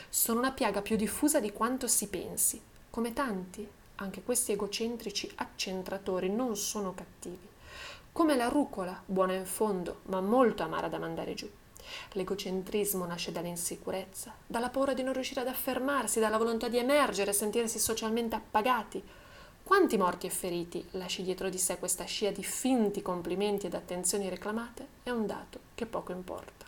Sono 0.08 0.38
una 0.38 0.52
piaga 0.52 0.82
più 0.82 0.96
diffusa 0.96 1.40
di 1.40 1.52
quanto 1.52 1.88
si 1.88 2.08
pensi. 2.08 2.60
Come 2.90 3.12
tanti, 3.12 3.68
anche 3.96 4.22
questi 4.22 4.52
egocentrici 4.52 5.30
accentratori 5.36 6.30
non 6.30 6.56
sono 6.56 6.94
cattivi. 6.94 7.48
Come 8.12 8.36
la 8.36 8.48
rucola, 8.48 9.02
buona 9.04 9.34
in 9.34 9.46
fondo, 9.46 10.00
ma 10.04 10.20
molto 10.20 10.62
amara 10.62 10.88
da 10.88 10.98
mandare 10.98 11.34
giù. 11.34 11.50
L'egocentrismo 12.12 13.04
nasce 13.04 13.32
dall'insicurezza, 13.32 14.34
dalla 14.46 14.70
paura 14.70 14.94
di 14.94 15.02
non 15.02 15.12
riuscire 15.12 15.40
ad 15.40 15.48
affermarsi, 15.48 16.20
dalla 16.20 16.38
volontà 16.38 16.68
di 16.68 16.78
emergere, 16.78 17.32
sentirsi 17.32 17.78
socialmente 17.78 18.34
appagati. 18.34 19.02
Quanti 19.62 19.96
morti 19.96 20.26
e 20.26 20.30
feriti 20.30 20.86
lasci 20.92 21.22
dietro 21.22 21.48
di 21.48 21.58
sé 21.58 21.78
questa 21.78 22.04
scia 22.04 22.30
di 22.30 22.44
finti 22.44 23.02
complimenti 23.02 23.66
ed 23.66 23.74
attenzioni 23.74 24.28
reclamate 24.28 24.86
è 25.02 25.10
un 25.10 25.26
dato 25.26 25.60
che 25.74 25.86
poco 25.86 26.12
importa. 26.12 26.64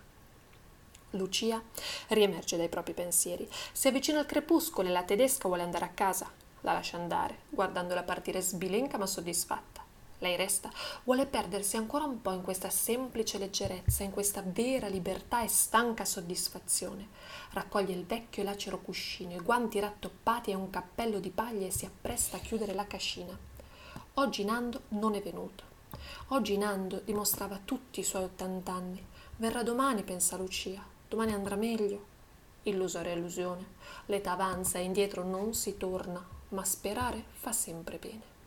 Lucia 1.10 1.62
riemerge 2.08 2.56
dai 2.56 2.68
propri 2.68 2.92
pensieri, 2.92 3.48
si 3.72 3.88
avvicina 3.88 4.18
al 4.18 4.26
crepuscolo 4.26 4.88
e 4.88 4.92
la 4.92 5.04
tedesca 5.04 5.48
vuole 5.48 5.62
andare 5.62 5.84
a 5.84 5.90
casa. 5.90 6.30
La 6.62 6.72
lascia 6.72 6.96
andare, 6.96 7.42
guardandola 7.48 8.02
partire 8.02 8.40
sbilenca 8.40 8.98
ma 8.98 9.06
soddisfatta. 9.06 9.77
Lei 10.20 10.34
resta, 10.34 10.68
vuole 11.04 11.26
perdersi 11.26 11.76
ancora 11.76 12.02
un 12.04 12.20
po' 12.20 12.32
in 12.32 12.42
questa 12.42 12.70
semplice 12.70 13.38
leggerezza, 13.38 14.02
in 14.02 14.10
questa 14.10 14.42
vera 14.44 14.88
libertà 14.88 15.44
e 15.44 15.48
stanca 15.48 16.04
soddisfazione. 16.04 17.08
Raccoglie 17.52 17.94
il 17.94 18.04
vecchio 18.04 18.42
e 18.42 18.44
lacero 18.44 18.80
cuscino, 18.80 19.34
i 19.34 19.40
guanti 19.40 19.78
rattoppati 19.78 20.50
e 20.50 20.56
un 20.56 20.70
cappello 20.70 21.20
di 21.20 21.30
paglia 21.30 21.66
e 21.66 21.70
si 21.70 21.84
appresta 21.84 22.36
a 22.36 22.40
chiudere 22.40 22.74
la 22.74 22.88
cascina. 22.88 23.38
Oggi 24.14 24.44
Nando 24.44 24.82
non 24.88 25.14
è 25.14 25.22
venuto. 25.22 25.62
Oggi 26.28 26.58
Nando 26.58 27.00
dimostrava 27.04 27.60
tutti 27.64 28.00
i 28.00 28.04
suoi 28.04 28.24
ottant'anni. 28.24 29.00
Verrà 29.36 29.62
domani, 29.62 30.02
pensa 30.02 30.36
Lucia. 30.36 30.84
Domani 31.08 31.32
andrà 31.32 31.54
meglio. 31.54 32.16
Illusoria 32.64 33.12
illusione. 33.12 33.64
L'età 34.06 34.32
avanza 34.32 34.78
e 34.78 34.82
indietro 34.82 35.22
non 35.22 35.54
si 35.54 35.76
torna, 35.76 36.26
ma 36.48 36.64
sperare 36.64 37.22
fa 37.30 37.52
sempre 37.52 37.98
bene. 37.98 38.37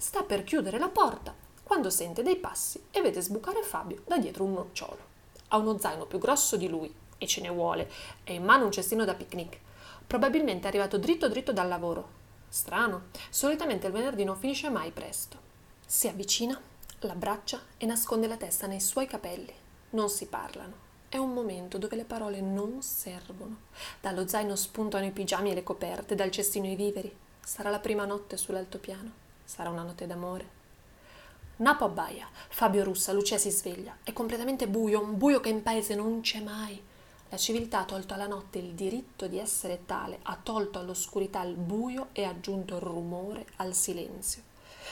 Sta 0.00 0.22
per 0.22 0.44
chiudere 0.44 0.78
la 0.78 0.88
porta 0.88 1.34
quando 1.64 1.90
sente 1.90 2.22
dei 2.22 2.36
passi 2.36 2.80
e 2.92 3.02
vede 3.02 3.20
sbucare 3.20 3.64
Fabio 3.64 4.02
da 4.06 4.16
dietro 4.16 4.44
un 4.44 4.52
nocciolo. 4.52 4.96
Ha 5.48 5.56
uno 5.56 5.76
zaino 5.76 6.06
più 6.06 6.20
grosso 6.20 6.56
di 6.56 6.68
lui 6.68 6.94
e 7.18 7.26
ce 7.26 7.40
ne 7.40 7.48
vuole, 7.48 7.90
e 8.22 8.34
in 8.34 8.44
mano 8.44 8.66
un 8.66 8.70
cestino 8.70 9.04
da 9.04 9.14
picnic. 9.14 9.58
Probabilmente 10.06 10.66
è 10.66 10.68
arrivato 10.68 10.98
dritto 10.98 11.28
dritto 11.28 11.52
dal 11.52 11.66
lavoro. 11.66 12.10
Strano, 12.48 13.06
solitamente 13.28 13.88
il 13.88 13.92
venerdì 13.92 14.22
non 14.22 14.36
finisce 14.36 14.70
mai 14.70 14.92
presto. 14.92 15.36
Si 15.84 16.06
avvicina, 16.06 16.58
l'abbraccia 17.00 17.60
e 17.76 17.84
nasconde 17.84 18.28
la 18.28 18.36
testa 18.36 18.68
nei 18.68 18.80
suoi 18.80 19.08
capelli. 19.08 19.52
Non 19.90 20.08
si 20.10 20.26
parlano. 20.26 20.86
È 21.08 21.16
un 21.16 21.32
momento 21.32 21.76
dove 21.76 21.96
le 21.96 22.04
parole 22.04 22.40
non 22.40 22.82
servono. 22.82 23.62
Dallo 24.00 24.28
zaino 24.28 24.54
spuntano 24.54 25.06
i 25.06 25.10
pigiami 25.10 25.50
e 25.50 25.54
le 25.54 25.64
coperte, 25.64 26.14
dal 26.14 26.30
cestino 26.30 26.68
i 26.68 26.76
viveri. 26.76 27.12
Sarà 27.40 27.68
la 27.68 27.80
prima 27.80 28.04
notte 28.04 28.36
sull'altopiano. 28.36 29.26
Sarà 29.48 29.70
una 29.70 29.82
notte 29.82 30.06
d'amore. 30.06 30.46
Napo 31.56 31.86
abbaia, 31.86 32.28
Fabio 32.50 32.84
russa, 32.84 33.14
Lucia 33.14 33.38
si 33.38 33.50
sveglia. 33.50 33.96
È 34.02 34.12
completamente 34.12 34.68
buio, 34.68 35.00
un 35.00 35.16
buio 35.16 35.40
che 35.40 35.48
in 35.48 35.62
paese 35.62 35.94
non 35.94 36.20
c'è 36.20 36.40
mai. 36.40 36.78
La 37.30 37.38
civiltà 37.38 37.78
ha 37.78 37.84
tolto 37.86 38.12
alla 38.12 38.26
notte 38.26 38.58
il 38.58 38.74
diritto 38.74 39.26
di 39.26 39.38
essere 39.38 39.86
tale, 39.86 40.18
ha 40.24 40.38
tolto 40.40 40.78
all'oscurità 40.78 41.42
il 41.44 41.54
buio 41.54 42.08
e 42.12 42.24
ha 42.24 42.28
aggiunto 42.28 42.74
il 42.76 42.82
rumore 42.82 43.46
al 43.56 43.72
silenzio. 43.72 44.42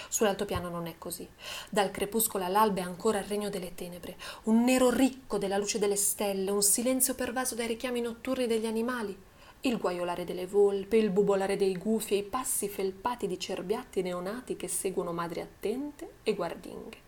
Sull'altopiano 0.08 0.70
non 0.70 0.86
è 0.86 0.96
così. 0.96 1.28
Dal 1.68 1.90
crepuscolo 1.90 2.42
all'alba 2.42 2.80
è 2.80 2.84
ancora 2.84 3.18
il 3.18 3.26
regno 3.26 3.50
delle 3.50 3.74
tenebre, 3.74 4.16
un 4.44 4.64
nero 4.64 4.88
ricco 4.88 5.36
della 5.36 5.58
luce 5.58 5.78
delle 5.78 5.96
stelle, 5.96 6.50
un 6.50 6.62
silenzio 6.62 7.14
pervaso 7.14 7.54
dai 7.54 7.66
richiami 7.66 8.00
notturni 8.00 8.46
degli 8.46 8.66
animali 8.66 9.25
il 9.66 9.78
guaiolare 9.78 10.24
delle 10.24 10.46
volpi, 10.46 10.96
il 10.96 11.10
bubolare 11.10 11.56
dei 11.56 11.76
gufi 11.76 12.14
e 12.14 12.18
i 12.18 12.22
passi 12.22 12.68
felpati 12.68 13.26
di 13.26 13.38
cerbiatti 13.38 14.02
neonati 14.02 14.56
che 14.56 14.68
seguono 14.68 15.12
madri 15.12 15.40
attente 15.40 16.14
e 16.22 16.34
guardinghe. 16.34 17.04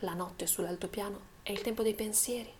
La 0.00 0.14
notte 0.14 0.46
sull'altopiano 0.46 1.20
è 1.42 1.52
il 1.52 1.60
tempo 1.60 1.82
dei 1.82 1.94
pensieri, 1.94 2.50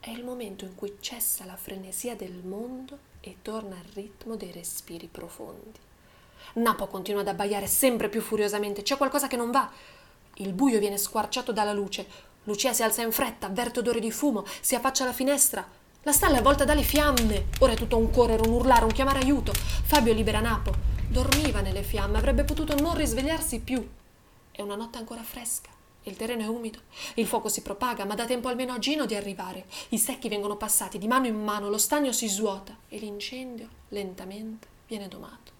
è 0.00 0.10
il 0.10 0.24
momento 0.24 0.64
in 0.64 0.74
cui 0.76 0.96
cessa 1.00 1.44
la 1.44 1.56
frenesia 1.56 2.14
del 2.14 2.44
mondo 2.44 3.06
e 3.20 3.38
torna 3.42 3.74
il 3.74 3.92
ritmo 3.94 4.36
dei 4.36 4.52
respiri 4.52 5.08
profondi. 5.08 5.78
Napo 6.54 6.86
continua 6.86 7.22
ad 7.22 7.28
abbaiare 7.28 7.66
sempre 7.66 8.08
più 8.08 8.20
furiosamente, 8.20 8.82
c'è 8.82 8.96
qualcosa 8.96 9.26
che 9.26 9.36
non 9.36 9.50
va. 9.50 9.70
Il 10.36 10.52
buio 10.52 10.78
viene 10.78 10.98
squarciato 10.98 11.52
dalla 11.52 11.72
luce. 11.72 12.06
Lucia 12.44 12.72
si 12.72 12.84
alza 12.84 13.02
in 13.02 13.10
fretta, 13.10 13.46
avverte 13.46 13.80
odori 13.80 14.00
di 14.00 14.12
fumo, 14.12 14.44
si 14.60 14.76
affaccia 14.76 15.02
alla 15.02 15.12
finestra. 15.12 15.68
La 16.08 16.14
stalla 16.14 16.36
è 16.36 16.38
avvolta 16.38 16.64
dalle 16.64 16.84
fiamme. 16.84 17.48
Ora 17.58 17.72
è 17.72 17.76
tutto 17.76 17.98
un 17.98 18.10
correre, 18.10 18.40
un 18.40 18.54
urlare, 18.54 18.86
un 18.86 18.92
chiamare 18.92 19.18
aiuto. 19.18 19.52
Fabio 19.52 20.14
libera 20.14 20.40
Napo. 20.40 20.72
Dormiva 21.06 21.60
nelle 21.60 21.82
fiamme, 21.82 22.16
avrebbe 22.16 22.44
potuto 22.44 22.74
non 22.80 22.96
risvegliarsi 22.96 23.60
più. 23.60 23.86
È 24.50 24.62
una 24.62 24.74
notte 24.74 24.96
ancora 24.96 25.22
fresca. 25.22 25.68
Il 26.04 26.16
terreno 26.16 26.42
è 26.42 26.46
umido, 26.46 26.78
il 27.16 27.26
fuoco 27.26 27.50
si 27.50 27.60
propaga, 27.60 28.06
ma 28.06 28.14
dà 28.14 28.24
tempo 28.24 28.48
almeno 28.48 28.72
a 28.72 28.78
Gino 28.78 29.04
di 29.04 29.16
arrivare. 29.16 29.66
I 29.90 29.98
secchi 29.98 30.30
vengono 30.30 30.56
passati 30.56 30.96
di 30.96 31.06
mano 31.06 31.26
in 31.26 31.44
mano, 31.44 31.68
lo 31.68 31.76
stagno 31.76 32.10
si 32.12 32.26
svuota 32.26 32.74
e 32.88 32.96
l'incendio, 32.96 33.68
lentamente, 33.88 34.66
viene 34.86 35.08
domato. 35.08 35.52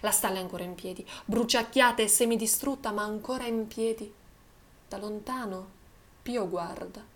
La 0.00 0.10
stalla 0.10 0.36
è 0.36 0.42
ancora 0.42 0.62
in 0.62 0.74
piedi, 0.74 1.06
bruciacchiata 1.24 2.02
e 2.02 2.08
semidistrutta, 2.08 2.90
ma 2.90 3.04
ancora 3.04 3.46
in 3.46 3.66
piedi. 3.66 4.12
Da 4.86 4.98
lontano 4.98 5.68
Pio 6.20 6.46
guarda. 6.50 7.09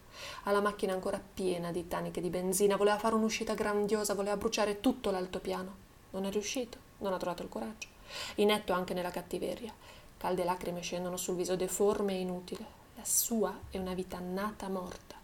Ha 0.44 0.50
la 0.50 0.60
macchina 0.60 0.92
ancora 0.92 1.20
piena 1.20 1.70
di 1.70 1.88
taniche 1.88 2.20
di 2.20 2.30
benzina, 2.30 2.76
voleva 2.76 2.98
fare 2.98 3.14
un'uscita 3.14 3.54
grandiosa, 3.54 4.14
voleva 4.14 4.36
bruciare 4.36 4.80
tutto 4.80 5.10
l'altopiano. 5.10 5.82
Non 6.10 6.24
è 6.26 6.30
riuscito, 6.30 6.78
non 6.98 7.12
ha 7.12 7.16
trovato 7.16 7.42
il 7.42 7.48
coraggio. 7.48 7.88
Inetto 8.36 8.72
anche 8.72 8.94
nella 8.94 9.10
cattiveria. 9.10 9.72
Calde 10.16 10.44
lacrime 10.44 10.80
scendono 10.80 11.16
sul 11.16 11.36
viso 11.36 11.56
deforme 11.56 12.14
e 12.14 12.20
inutile. 12.20 12.64
La 12.96 13.04
sua 13.04 13.58
è 13.70 13.78
una 13.78 13.94
vita 13.94 14.18
nata 14.18 14.68
morta. 14.68 15.16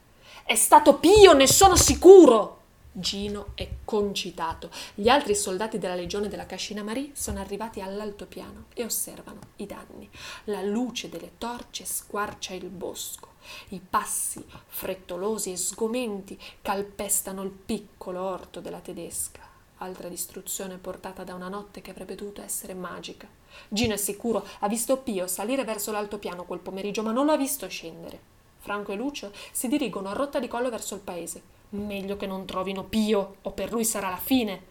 È 0.44 0.54
stato 0.54 0.98
Pio, 0.98 1.32
ne 1.32 1.46
sono 1.46 1.76
sicuro! 1.76 2.58
Gino 2.92 3.52
è 3.54 3.68
concitato. 3.84 4.68
Gli 4.94 5.08
altri 5.08 5.36
soldati 5.36 5.78
della 5.78 5.94
legione 5.94 6.28
della 6.28 6.46
Cascina 6.46 6.82
Marie 6.82 7.12
sono 7.14 7.38
arrivati 7.38 7.80
all'altopiano 7.80 8.64
e 8.74 8.84
osservano 8.84 9.38
i 9.56 9.66
danni. 9.66 10.10
La 10.44 10.60
luce 10.62 11.08
delle 11.08 11.32
torce 11.38 11.84
squarcia 11.84 12.52
il 12.52 12.68
bosco. 12.68 13.29
I 13.68 13.80
passi 13.80 14.44
frettolosi 14.66 15.52
e 15.52 15.56
sgomenti 15.56 16.38
calpestano 16.62 17.42
il 17.42 17.50
piccolo 17.50 18.22
orto 18.22 18.60
della 18.60 18.80
tedesca. 18.80 19.40
Altra 19.78 20.08
distruzione 20.08 20.76
portata 20.76 21.24
da 21.24 21.34
una 21.34 21.48
notte 21.48 21.80
che 21.80 21.90
avrebbe 21.90 22.14
dovuto 22.14 22.42
essere 22.42 22.74
magica. 22.74 23.26
Gino 23.68 23.94
è 23.94 23.96
sicuro, 23.96 24.46
ha 24.60 24.68
visto 24.68 24.98
Pio 24.98 25.26
salire 25.26 25.64
verso 25.64 25.90
l'altopiano 25.90 26.44
quel 26.44 26.60
pomeriggio, 26.60 27.02
ma 27.02 27.12
non 27.12 27.26
lo 27.26 27.32
ha 27.32 27.36
visto 27.36 27.66
scendere. 27.68 28.20
Franco 28.58 28.92
e 28.92 28.96
Lucio 28.96 29.32
si 29.52 29.68
dirigono 29.68 30.08
a 30.08 30.12
rotta 30.12 30.38
di 30.38 30.48
collo 30.48 30.68
verso 30.68 30.94
il 30.94 31.00
paese. 31.00 31.42
Meglio 31.70 32.16
che 32.16 32.26
non 32.26 32.44
trovino 32.44 32.84
Pio, 32.84 33.36
o 33.42 33.50
per 33.52 33.72
lui 33.72 33.84
sarà 33.84 34.10
la 34.10 34.16
fine. 34.16 34.62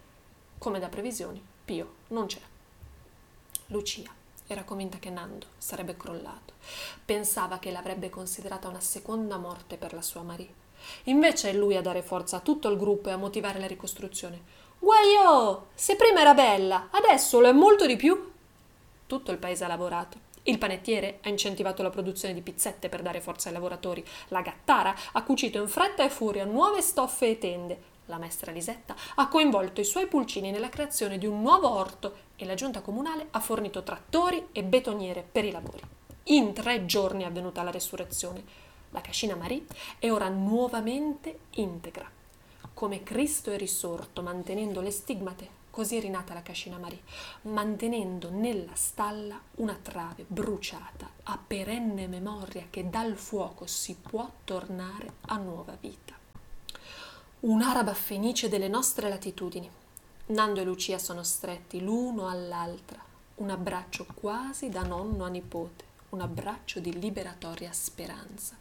Come 0.60 0.80
da 0.80 0.90
previsioni, 0.90 1.44
Pio 1.66 1.94
non 2.10 2.28
c'è. 2.28 2.42
Lucia 3.68 4.18
era 4.52 4.64
convinta 4.64 4.98
che 4.98 5.12
Nando 5.12 5.46
sarebbe 5.60 5.96
crollato. 5.96 6.54
Pensava 7.06 7.60
che 7.60 7.70
l'avrebbe 7.70 8.10
considerata 8.10 8.68
una 8.68 8.80
seconda 8.80 9.38
morte 9.38 9.78
per 9.78 9.94
la 9.94 10.02
sua 10.02 10.24
Marie. 10.24 10.54
Invece 11.04 11.52
è 11.52 11.54
lui 11.54 11.76
a 11.76 11.82
dare 11.82 12.02
forza 12.02 12.38
a 12.38 12.40
tutto 12.40 12.68
il 12.68 12.78
gruppo 12.78 13.10
e 13.10 13.12
a 13.12 13.18
motivare 13.18 13.60
la 13.60 13.68
ricostruzione. 13.68 14.42
Guaio! 14.80 15.68
Se 15.76 15.96
prima 15.96 16.22
era 16.22 16.34
bella, 16.34 16.88
adesso 16.90 17.40
lo 17.40 17.48
è 17.48 17.52
molto 17.52 17.86
di 17.86 17.96
più. 17.96 18.32
Tutto 19.06 19.32
il 19.32 19.38
paese 19.38 19.66
ha 19.66 19.68
lavorato. 19.68 20.18
Il 20.44 20.58
panettiere 20.58 21.20
ha 21.22 21.30
incentivato 21.30 21.84
la 21.84 21.92
produzione 21.92 22.34
di 22.34 22.42
pizzette 22.42 22.90
per 22.90 23.04
dare 23.04 23.22
forza 23.22 23.50
ai 23.50 23.54
lavoratori. 23.54 24.04
La 24.30 24.42
gattara 24.42 24.96
ha 25.12 25.24
cucito 25.24 25.62
in 25.62 25.68
fretta 25.68 26.04
e 26.04 26.10
furia 26.10 26.46
nuove 26.46 26.82
stoffe 26.82 27.30
e 27.30 27.38
tende. 27.38 27.82
La 28.10 28.18
maestra 28.18 28.52
Lisetta 28.52 28.96
ha 29.16 29.28
coinvolto 29.28 29.82
i 29.82 29.86
suoi 29.86 30.08
pulcini 30.08 30.50
nella 30.50 30.70
creazione 30.70 31.20
di 31.20 31.28
un 31.28 31.42
nuovo 31.42 31.70
orto 31.70 32.16
e 32.36 32.46
la 32.46 32.56
giunta 32.56 32.82
comunale 32.82 33.28
ha 33.30 33.40
fornito 33.40 33.84
trattori 33.84 34.48
e 34.52 34.64
betoniere 34.64 35.24
per 35.24 35.46
i 35.46 35.52
lavori. 35.52 35.82
In 36.24 36.54
tre 36.54 36.88
giorni 36.88 37.24
è 37.24 37.28
avvenuta 37.28 37.62
la 37.62 37.72
resurrezione. 37.72 38.44
La 38.90 39.02
cascina 39.02 39.36
Marie 39.36 39.66
è 40.00 40.12
ora 40.12 40.28
nuovamente 40.28 41.40
integra. 41.52 42.10
Come 42.74 43.04
Cristo 43.04 43.52
è 43.52 43.58
risorto, 43.58 44.24
mantenendo 44.24 44.82
le 44.82 44.92
stigmate 44.92 45.58
Così 45.70 45.98
è 45.98 46.02
rinata 46.02 46.34
la 46.34 46.42
cascina 46.42 46.78
Marie, 46.78 47.04
mantenendo 47.44 48.32
nella 48.32 48.74
stalla 48.74 49.40
una 49.56 49.78
trave 49.80 50.26
bruciata 50.28 51.10
a 51.24 51.38
perenne 51.38 52.08
memoria 52.08 52.66
che 52.70 52.90
dal 52.90 53.16
fuoco 53.16 53.68
si 53.68 53.96
può 53.96 54.30
tornare 54.44 55.14
a 55.28 55.38
nuova 55.38 55.78
vita. 55.80 56.19
Un'araba 57.42 57.94
fenice 57.94 58.50
delle 58.50 58.68
nostre 58.68 59.08
latitudini. 59.08 59.72
Nando 60.26 60.60
e 60.60 60.66
Lucia 60.66 60.98
sono 60.98 61.24
stretti 61.24 61.80
l'uno 61.80 62.28
all'altra, 62.28 63.02
un 63.36 63.50
abbraccio 63.50 64.06
quasi 64.14 64.68
da 64.68 64.82
nonno 64.82 65.24
a 65.24 65.30
nipote, 65.30 65.86
un 66.10 66.20
abbraccio 66.20 66.82
di 66.82 67.00
liberatoria 67.00 67.72
speranza. 67.72 68.58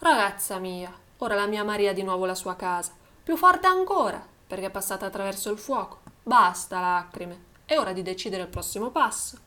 Ragazza 0.00 0.58
mia, 0.58 0.92
ora 1.18 1.36
la 1.36 1.46
mia 1.46 1.62
Maria 1.62 1.90
ha 1.90 1.94
di 1.94 2.02
nuovo 2.02 2.24
la 2.24 2.34
sua 2.34 2.56
casa, 2.56 2.90
più 3.22 3.36
forte 3.36 3.68
ancora, 3.68 4.26
perché 4.44 4.66
è 4.66 4.70
passata 4.70 5.06
attraverso 5.06 5.48
il 5.52 5.58
fuoco 5.58 6.00
Basta 6.24 6.80
lacrime, 6.80 7.44
è 7.64 7.78
ora 7.78 7.92
di 7.92 8.02
decidere 8.02 8.42
il 8.42 8.48
prossimo 8.48 8.90
passo. 8.90 9.38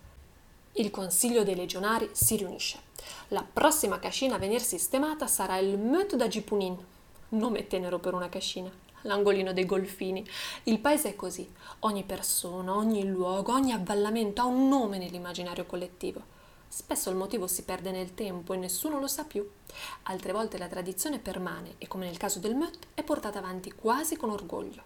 Il 0.74 0.90
consiglio 0.90 1.44
dei 1.44 1.56
legionari 1.56 2.10
si 2.14 2.38
riunisce. 2.38 2.80
La 3.28 3.44
prossima 3.44 4.00
cascina 4.00 4.36
a 4.36 4.40
venir 4.40 4.62
sistemata 4.62 5.28
sarà 5.28 5.58
il 5.58 5.78
Meut 5.78 6.16
da 6.16 6.30
Gipunin, 6.30 6.78
nome 7.38 7.68
tenero 7.68 8.00
per 8.00 8.14
una 8.14 8.30
cascina, 8.30 8.72
l'angolino 9.02 9.54
dei 9.54 9.66
golfini. 9.66 10.26
Il 10.64 10.80
paese 10.80 11.10
è 11.10 11.16
così, 11.16 11.50
ogni 11.80 12.04
persona, 12.04 12.76
ogni 12.76 13.06
luogo, 13.06 13.54
ogni 13.54 13.72
avvallamento 13.72 14.42
ha 14.42 14.46
un 14.46 14.68
nome 14.68 14.98
nell'immaginario 14.98 15.66
collettivo. 15.66 16.32
Spesso 16.68 17.12
il 17.12 17.16
motivo 17.16 17.46
si 17.46 17.64
perde 17.64 17.92
nel 17.92 18.16
tempo 18.16 18.54
e 18.54 18.58
nessuno 18.58 19.00
lo 19.00 19.08
sa 19.08 19.26
più. 19.26 19.48
Altre 20.04 20.32
volte 20.32 20.58
la 20.58 20.68
tradizione 20.68 21.20
permane 21.20 21.76
e, 21.78 21.88
come 21.88 22.06
nel 22.06 22.18
caso 22.18 22.40
del 22.40 22.56
Meut, 22.56 22.88
è 22.96 23.04
portata 23.04 23.38
avanti 23.38 23.72
quasi 23.74 24.16
con 24.16 24.32
orgoglio. 24.32 24.82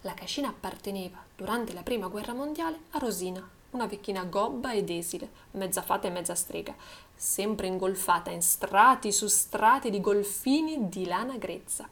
La 0.00 0.14
cascina 0.14 0.48
apparteneva, 0.48 1.22
durante 1.36 1.74
la 1.74 1.82
prima 1.82 2.06
guerra 2.08 2.32
mondiale, 2.32 2.78
a 2.92 2.98
Rosina, 2.98 3.46
una 3.70 3.86
vecchina 3.86 4.24
gobba 4.24 4.72
ed 4.72 4.90
esile, 4.90 5.28
mezza 5.52 5.82
fata 5.82 6.08
e 6.08 6.10
mezza 6.10 6.34
strega, 6.34 6.74
sempre 7.14 7.66
ingolfata 7.66 8.30
in 8.30 8.42
strati 8.42 9.12
su 9.12 9.26
strati 9.26 9.90
di 9.90 10.00
golfini 10.00 10.88
di 10.88 11.06
lana 11.06 11.36
grezza. 11.36 11.88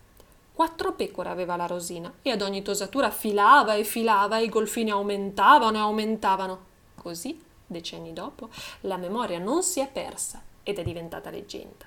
Quattro 0.53 0.93
pecore 0.93 1.31
aveva 1.31 1.57
la 1.57 1.67
Rosina 1.67 2.13
e 2.23 2.31
ad 2.31 2.41
ogni 2.41 2.63
tosatura 2.63 3.11
filava 3.11 3.75
e 3.75 3.83
filava 3.83 4.39
e 4.39 4.45
i 4.45 4.49
golfini 4.49 4.91
aumentavano 4.91 5.77
e 5.77 5.81
aumentavano. 5.81 6.65
Così, 6.95 7.43
decenni 7.67 8.13
dopo, 8.13 8.49
la 8.83 8.97
memoria 8.97 9.39
non 9.39 9.63
si 9.63 9.81
è 9.81 9.89
persa 9.89 10.43
ed 10.63 10.79
è 10.79 10.85
diventata 10.85 11.31
leggenda. 11.31 11.87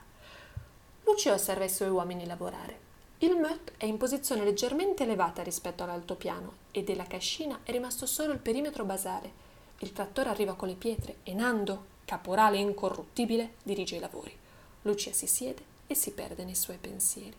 Lucio 1.05 1.31
osserva 1.31 1.63
i 1.63 1.69
suoi 1.69 1.89
uomini 1.89 2.25
lavorare. 2.25 2.85
Il 3.19 3.37
Meut 3.37 3.71
è 3.77 3.85
in 3.85 3.97
posizione 3.97 4.43
leggermente 4.43 5.03
elevata 5.03 5.41
rispetto 5.41 5.83
all'altopiano 5.83 6.53
e 6.71 6.83
della 6.83 7.05
cascina 7.05 7.61
è 7.63 7.71
rimasto 7.71 8.05
solo 8.05 8.33
il 8.33 8.39
perimetro 8.39 8.83
basale. 8.83 9.45
Il 9.79 9.93
trattore 9.93 10.29
arriva 10.29 10.55
con 10.55 10.67
le 10.67 10.75
pietre 10.75 11.17
e 11.23 11.33
Nando, 11.33 11.85
caporale 12.05 12.57
incorruttibile, 12.57 13.55
dirige 13.63 13.95
i 13.95 13.99
lavori. 13.99 14.35
Lucia 14.83 15.11
si 15.13 15.27
siede 15.27 15.63
e 15.87 15.95
si 15.95 16.11
perde 16.11 16.43
nei 16.43 16.55
suoi 16.55 16.77
pensieri. 16.77 17.35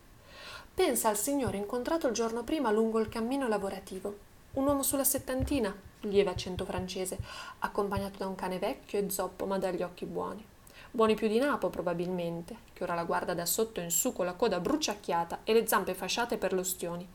Pensa 0.74 1.09
al 1.09 1.16
signore 1.16 1.57
incontrato 1.57 2.07
il 2.07 2.14
giorno 2.14 2.44
prima 2.44 2.70
lungo 2.70 3.01
il 3.01 3.09
cammino 3.09 3.48
lavorativo. 3.48 4.27
Un 4.53 4.66
uomo 4.66 4.83
sulla 4.83 5.05
settantina, 5.05 5.74
lieve 6.01 6.31
accento 6.31 6.64
francese, 6.64 7.18
accompagnato 7.59 8.18
da 8.18 8.27
un 8.27 8.35
cane 8.35 8.59
vecchio 8.59 8.98
e 8.98 9.11
zoppo 9.11 9.46
ma 9.46 9.59
dagli 9.59 9.83
occhi 9.83 10.07
buoni 10.07 10.44
buoni 10.90 11.14
più 11.14 11.29
di 11.29 11.38
Napo 11.38 11.68
probabilmente, 11.68 12.57
che 12.72 12.83
ora 12.83 12.94
la 12.94 13.05
guarda 13.05 13.35
da 13.35 13.46
sotto 13.46 13.81
in 13.81 13.90
su 13.90 14.12
con 14.12 14.24
la 14.24 14.35
coda 14.35 14.61
bruciacchiata 14.61 15.40
e 15.44 15.53
le 15.53 15.66
zampe 15.66 15.94
fasciate 15.94 16.38
per 16.38 16.53
l'ostioni. 16.53 17.07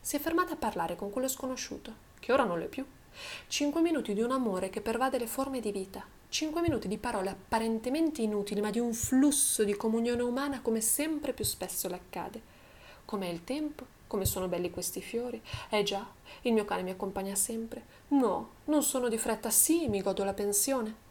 Si 0.00 0.16
è 0.16 0.18
fermata 0.18 0.54
a 0.54 0.56
parlare 0.56 0.96
con 0.96 1.10
quello 1.10 1.28
sconosciuto, 1.28 1.92
che 2.18 2.32
ora 2.32 2.44
non 2.44 2.58
lo 2.58 2.64
è 2.64 2.68
più. 2.68 2.84
Cinque 3.48 3.80
minuti 3.80 4.14
di 4.14 4.22
un 4.22 4.30
amore 4.30 4.70
che 4.70 4.80
pervade 4.80 5.18
le 5.18 5.26
forme 5.26 5.60
di 5.60 5.72
vita, 5.72 6.04
cinque 6.28 6.60
minuti 6.60 6.88
di 6.88 6.98
parole 6.98 7.30
apparentemente 7.30 8.22
inutili, 8.22 8.60
ma 8.60 8.70
di 8.70 8.78
un 8.78 8.92
flusso 8.92 9.64
di 9.64 9.74
comunione 9.74 10.22
umana 10.22 10.60
come 10.60 10.80
sempre 10.80 11.32
più 11.32 11.44
spesso 11.44 11.88
le 11.88 11.94
accade. 11.94 12.42
Com'è 13.04 13.28
il 13.28 13.44
tempo? 13.44 13.98
Come 14.06 14.24
sono 14.24 14.48
belli 14.48 14.70
questi 14.70 15.00
fiori? 15.00 15.40
Eh 15.68 15.82
già, 15.82 16.06
il 16.42 16.52
mio 16.52 16.64
cane 16.64 16.82
mi 16.82 16.90
accompagna 16.90 17.34
sempre. 17.34 17.84
No, 18.08 18.50
non 18.64 18.82
sono 18.82 19.08
di 19.08 19.18
fretta, 19.18 19.50
sì, 19.50 19.88
mi 19.88 20.02
godo 20.02 20.24
la 20.24 20.34
pensione. 20.34 21.08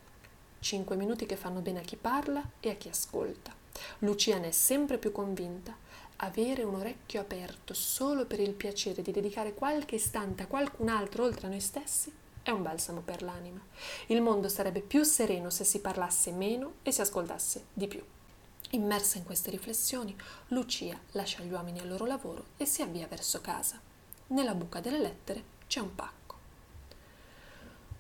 Cinque 0.60 0.98
minuti 0.98 1.26
che 1.26 1.38
fanno 1.38 1.62
bene 1.62 1.80
a 1.80 1.84
chi 1.84 1.96
parla 1.96 2.44
e 2.60 2.70
a 2.70 2.76
chi 2.76 2.90
ascolta. 2.90 3.56
Lucia 4.00 4.38
ne 4.38 4.50
è 4.50 4.52
sempre 4.52 4.98
più 4.98 5.12
convinta. 5.12 5.76
Avere 6.22 6.64
un 6.64 6.76
orecchio 6.76 7.22
aperto 7.22 7.74
solo 7.74 8.26
per 8.26 8.40
il 8.40 8.54
piacere 8.54 9.02
di 9.02 9.12
dedicare 9.12 9.54
qualche 9.54 9.96
istante 9.96 10.44
a 10.44 10.48
qualcun 10.48 10.90
altro 10.90 11.24
oltre 11.24 11.48
a 11.48 11.50
noi 11.50 11.62
stessi 11.62 12.14
è 12.42 12.52
un 12.52 12.62
balsamo 12.62 13.02
per 13.02 13.22
l'anima. 13.22 13.62
Il 14.08 14.22
mondo 14.22 14.50
sarebbe 14.50 14.82
più 14.82 15.04
sereno 15.04 15.50
se 15.50 15.64
si 15.64 15.80
parlasse 15.80 16.32
meno 16.32 16.74
e 16.84 16.92
si 16.92 17.02
ascoltasse 17.02 17.66
di 17.74 17.88
più. 17.88 18.04
Immersa 18.72 19.18
in 19.18 19.24
queste 19.24 19.50
riflessioni, 19.50 20.16
Lucia 20.48 21.00
lascia 21.12 21.44
gli 21.44 21.52
uomini 21.52 21.80
al 21.80 21.88
loro 21.88 22.06
lavoro 22.06 22.46
e 22.58 22.66
si 22.66 22.82
avvia 22.82 23.08
verso 23.08 23.42
casa. 23.42 23.80
Nella 24.28 24.56
buca 24.56 24.80
delle 24.80 25.00
lettere 25.00 25.44
c'è 25.68 25.80
un 25.80 25.96
pacco. 25.96 26.38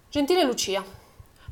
Gentile 0.09 0.43
Lucia, 0.43 0.83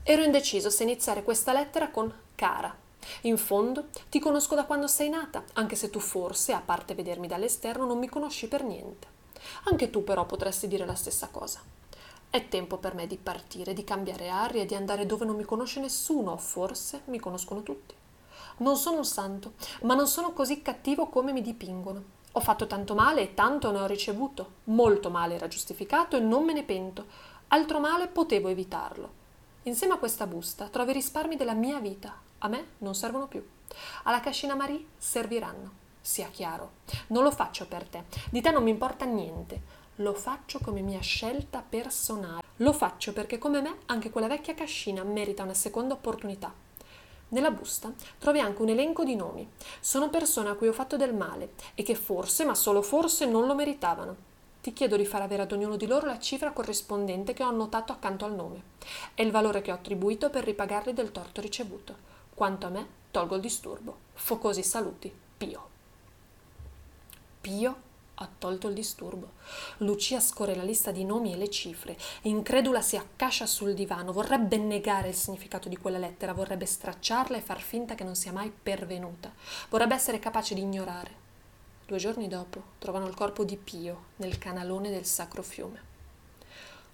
Ero 0.10 0.24
indeciso 0.24 0.70
se 0.70 0.84
iniziare 0.84 1.22
questa 1.22 1.52
lettera 1.52 1.90
con 1.90 2.10
cara. 2.34 2.74
In 3.22 3.38
fondo, 3.38 3.86
ti 4.10 4.20
conosco 4.20 4.56
da 4.56 4.66
quando 4.66 4.88
sei 4.88 5.10
nata, 5.10 5.44
anche 5.54 5.76
se 5.76 5.90
tu 5.90 6.00
forse, 6.00 6.54
a 6.54 6.62
parte 6.64 6.96
vedermi 6.96 7.28
dall'esterno, 7.28 7.86
non 7.86 8.00
mi 8.00 8.10
conosci 8.10 8.48
per 8.48 8.64
niente. 8.64 9.08
Anche 9.66 9.90
tu 9.90 10.04
però 10.04 10.26
potresti 10.26 10.68
dire 10.68 10.86
la 10.86 10.96
stessa 10.96 11.28
cosa. 11.30 11.62
È 12.30 12.48
tempo 12.50 12.78
per 12.78 12.94
me 12.94 13.08
di 13.08 13.18
partire, 13.18 13.74
di 13.74 13.84
cambiare 13.84 14.30
aria 14.30 14.66
di 14.66 14.76
andare 14.76 15.06
dove 15.06 15.26
non 15.26 15.36
mi 15.36 15.46
conosce 15.46 15.80
nessuno, 15.80 16.36
forse 16.38 17.02
mi 17.06 17.20
conoscono 17.20 17.64
tutti. 17.64 17.96
Non 18.58 18.76
sono 18.76 18.98
un 18.98 19.06
santo, 19.06 19.54
ma 19.84 19.94
non 19.94 20.08
sono 20.08 20.34
così 20.34 20.62
cattivo 20.62 21.08
come 21.08 21.32
mi 21.32 21.42
dipingono. 21.42 22.16
Ho 22.34 22.40
fatto 22.40 22.68
tanto 22.68 22.94
male 22.94 23.22
e 23.22 23.34
tanto 23.34 23.72
ne 23.72 23.80
ho 23.80 23.86
ricevuto. 23.86 24.52
Molto 24.66 25.10
male 25.10 25.36
era 25.36 25.48
giustificato 25.48 26.18
e 26.18 26.20
non 26.20 26.44
me 26.44 26.54
ne 26.54 26.64
pento. 26.64 27.06
Altro 27.48 27.80
male 27.80 28.08
potevo 28.08 28.50
evitarlo. 28.50 29.10
Insieme 29.64 29.94
a 29.94 29.98
questa 29.98 30.28
busta 30.28 30.68
trovo 30.68 30.92
i 30.92 30.94
risparmi 30.94 31.36
della 31.36 31.54
mia 31.54 31.80
vita. 31.80 32.26
A 32.40 32.48
me 32.48 32.68
non 32.80 32.94
servono 32.94 33.28
più. 33.28 33.46
Alla 34.04 34.20
cascina 34.20 34.56
Marie 34.56 34.86
serviranno. 34.98 35.86
Sia 36.00 36.30
chiaro, 36.30 36.74
non 37.08 37.24
lo 37.24 37.32
faccio 37.32 37.68
per 37.68 37.88
te. 37.88 38.04
Di 38.30 38.42
te 38.42 38.52
non 38.52 38.64
mi 38.64 38.70
importa 38.70 39.06
niente. 39.06 39.62
Lo 39.96 40.14
faccio 40.14 40.60
come 40.60 40.82
mia 40.82 41.02
scelta 41.02 41.64
personale. 41.68 42.44
Lo 42.58 42.72
faccio 42.74 43.12
perché 43.12 43.40
come 43.40 43.62
me 43.62 43.80
anche 43.88 44.12
quella 44.12 44.28
vecchia 44.28 44.54
cascina 44.54 45.04
merita 45.04 45.44
una 45.44 45.56
seconda 45.56 45.96
opportunità. 45.96 46.54
Nella 47.30 47.52
busta 47.52 47.92
trovi 48.20 48.40
anche 48.40 48.62
un 48.62 48.70
elenco 48.70 49.04
di 49.04 49.16
nomi. 49.16 49.50
Sono 49.80 50.10
persone 50.10 50.50
a 50.50 50.54
cui 50.54 50.68
ho 50.68 50.74
fatto 50.74 50.96
del 50.96 51.16
male 51.16 51.54
e 51.74 51.84
che 51.84 51.96
forse, 51.96 52.46
ma 52.46 52.56
solo 52.56 52.82
forse, 52.82 53.26
non 53.26 53.48
lo 53.48 53.56
meritavano. 53.56 54.16
Ti 54.62 54.74
chiedo 54.74 54.96
di 54.96 55.06
far 55.06 55.24
avere 55.24 55.42
ad 55.42 55.52
ognuno 55.52 55.76
di 55.76 55.88
loro 55.88 56.06
la 56.06 56.20
cifra 56.20 56.52
corrispondente 56.52 57.34
che 57.34 57.44
ho 57.44 57.48
annotato 57.48 57.92
accanto 57.92 58.26
al 58.26 58.34
nome. 58.34 58.62
È 59.14 59.22
il 59.22 59.32
valore 59.32 59.62
che 59.62 59.72
ho 59.72 59.76
attribuito 59.76 60.30
per 60.30 60.44
ripagarli 60.44 60.94
del 60.94 61.12
torto 61.12 61.42
ricevuto. 61.42 62.16
Quanto 62.38 62.68
a 62.68 62.70
me, 62.70 62.88
tolgo 63.10 63.34
il 63.34 63.42
disturbo. 63.42 63.98
Focosi 64.14 64.62
saluti, 64.62 65.12
Pio. 65.38 65.70
Pio 67.42 67.82
ha 68.14 68.30
tolto 68.38 68.68
il 68.68 68.76
disturbo. 68.76 69.32
Lucia 69.78 70.20
scorre 70.20 70.54
la 70.54 70.62
lista 70.62 70.92
di 70.92 71.04
nomi 71.04 71.34
e 71.34 71.36
le 71.36 71.50
cifre. 71.50 71.98
Incredula 72.22 72.84
si 72.84 72.96
accascia 72.96 73.48
sul 73.48 73.74
divano. 73.74 74.12
Vorrebbe 74.12 74.58
negare 74.58 75.08
il 75.08 75.16
significato 75.16 75.68
di 75.68 75.78
quella 75.78 75.98
lettera, 75.98 76.34
vorrebbe 76.34 76.68
stracciarla 76.68 77.38
e 77.38 77.42
far 77.42 77.60
finta 77.60 77.96
che 77.96 78.04
non 78.04 78.14
sia 78.14 78.32
mai 78.32 78.52
pervenuta. 78.52 79.34
Vorrebbe 79.70 79.96
essere 79.96 80.20
capace 80.20 80.54
di 80.54 80.62
ignorare. 80.62 81.26
Due 81.88 81.98
giorni 81.98 82.28
dopo 82.28 82.62
trovano 82.78 83.08
il 83.08 83.16
corpo 83.16 83.46
di 83.46 83.58
Pio 83.58 84.10
nel 84.18 84.38
canalone 84.38 84.92
del 84.92 85.06
sacro 85.06 85.42
fiume. 85.42 85.82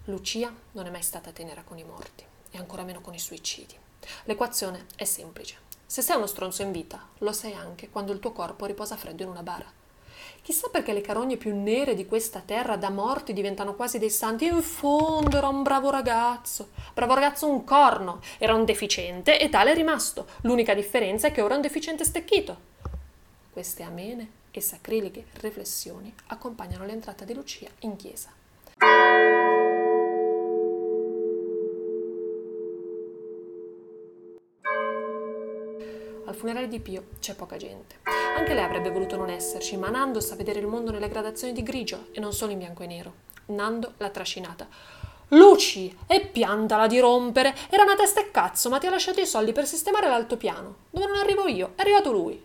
Lucia 0.05 0.53
non 0.71 0.85
è 0.85 0.89
mai 0.89 1.03
stata 1.03 1.33
tenera 1.33 1.63
con 1.63 1.77
i 1.77 1.83
morti 1.83 2.23
e 2.49 2.57
ancora 2.57 2.83
meno 2.83 3.01
con 3.01 3.13
i 3.13 3.19
suicidi. 3.19 3.81
L'equazione 4.25 4.85
è 4.95 5.03
semplice. 5.03 5.57
Se 5.85 6.01
sei 6.01 6.17
uno 6.17 6.27
stronzo 6.27 6.61
in 6.61 6.71
vita, 6.71 7.07
lo 7.19 7.31
sei 7.31 7.53
anche 7.53 7.89
quando 7.89 8.11
il 8.11 8.19
tuo 8.19 8.31
corpo 8.31 8.65
riposa 8.65 8.97
freddo 8.97 9.23
in 9.23 9.29
una 9.29 9.43
bara. 9.43 9.71
Chissà 10.41 10.67
perché 10.67 10.91
le 10.91 11.01
carogne 11.01 11.37
più 11.37 11.55
nere 11.55 11.95
di 11.95 12.05
questa 12.05 12.41
terra 12.45 12.75
da 12.75 12.89
morti 12.89 13.31
diventano 13.31 13.75
quasi 13.75 13.97
dei 13.97 14.09
santi. 14.09 14.45
In 14.45 14.61
fondo 14.61 15.37
era 15.37 15.47
un 15.47 15.63
bravo 15.63 15.89
ragazzo. 15.89 16.71
Bravo 16.93 17.13
ragazzo 17.13 17.47
un 17.47 17.63
corno. 17.63 18.19
Era 18.37 18.53
un 18.53 18.65
deficiente 18.65 19.39
e 19.39 19.47
tale 19.49 19.71
è 19.71 19.73
rimasto. 19.73 20.27
L'unica 20.41 20.73
differenza 20.73 21.27
è 21.27 21.31
che 21.31 21.41
ora 21.41 21.53
è 21.53 21.55
un 21.55 21.61
deficiente 21.61 22.03
stecchito. 22.03 22.71
Queste 23.51 23.83
amene 23.83 24.41
e 24.51 24.59
sacrileghe 24.59 25.27
riflessioni 25.39 26.13
accompagnano 26.27 26.85
l'entrata 26.85 27.23
di 27.23 27.33
Lucia 27.33 27.69
in 27.79 27.95
chiesa. 27.95 28.29
Al 36.33 36.39
funerale 36.39 36.67
di 36.67 36.79
Pio 36.79 37.09
c'è 37.19 37.35
poca 37.35 37.57
gente. 37.57 37.97
Anche 38.35 38.55
lei 38.55 38.63
avrebbe 38.63 38.89
voluto 38.89 39.15
non 39.15 39.29
esserci, 39.29 39.77
ma 39.77 39.89
Nando 39.89 40.19
sa 40.19 40.35
vedere 40.35 40.59
il 40.59 40.65
mondo 40.65 40.89
nelle 40.89 41.07
gradazioni 41.07 41.53
di 41.53 41.61
grigio 41.61 42.07
e 42.11 42.19
non 42.19 42.33
solo 42.33 42.51
in 42.51 42.57
bianco 42.57 42.81
e 42.81 42.87
nero. 42.87 43.13
Nando 43.45 43.93
l'ha 43.97 44.09
trascinata. 44.09 44.67
Luci! 45.27 45.95
E 46.07 46.21
piantala 46.25 46.87
di 46.87 46.99
rompere! 46.99 47.53
Era 47.69 47.83
una 47.83 47.95
testa 47.95 48.19
e 48.19 48.31
cazzo, 48.31 48.69
ma 48.69 48.79
ti 48.79 48.87
ha 48.87 48.89
lasciato 48.89 49.21
i 49.21 49.27
soldi 49.27 49.51
per 49.51 49.67
sistemare 49.67 50.07
l'altopiano. 50.07 50.77
Dove 50.89 51.05
non 51.05 51.17
arrivo 51.17 51.45
io, 51.45 51.73
è 51.75 51.81
arrivato 51.81 52.11
lui. 52.11 52.43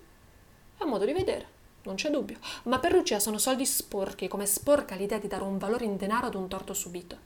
È 0.77 0.83
un 0.83 0.91
modo 0.91 1.07
di 1.07 1.15
vedere, 1.15 1.47
non 1.85 1.95
c'è 1.95 2.11
dubbio. 2.11 2.37
Ma 2.65 2.79
per 2.81 2.93
Lucia 2.93 3.19
sono 3.19 3.39
soldi 3.39 3.65
sporchi, 3.65 4.29
come 4.29 4.45
sporca 4.45 4.97
l'idea 4.97 5.17
di 5.17 5.29
dare 5.29 5.45
un 5.45 5.57
valore 5.57 5.87
in 5.87 5.97
denaro 5.97 6.27
ad 6.27 6.35
un 6.35 6.47
torto 6.47 6.75
subito. 6.75 7.17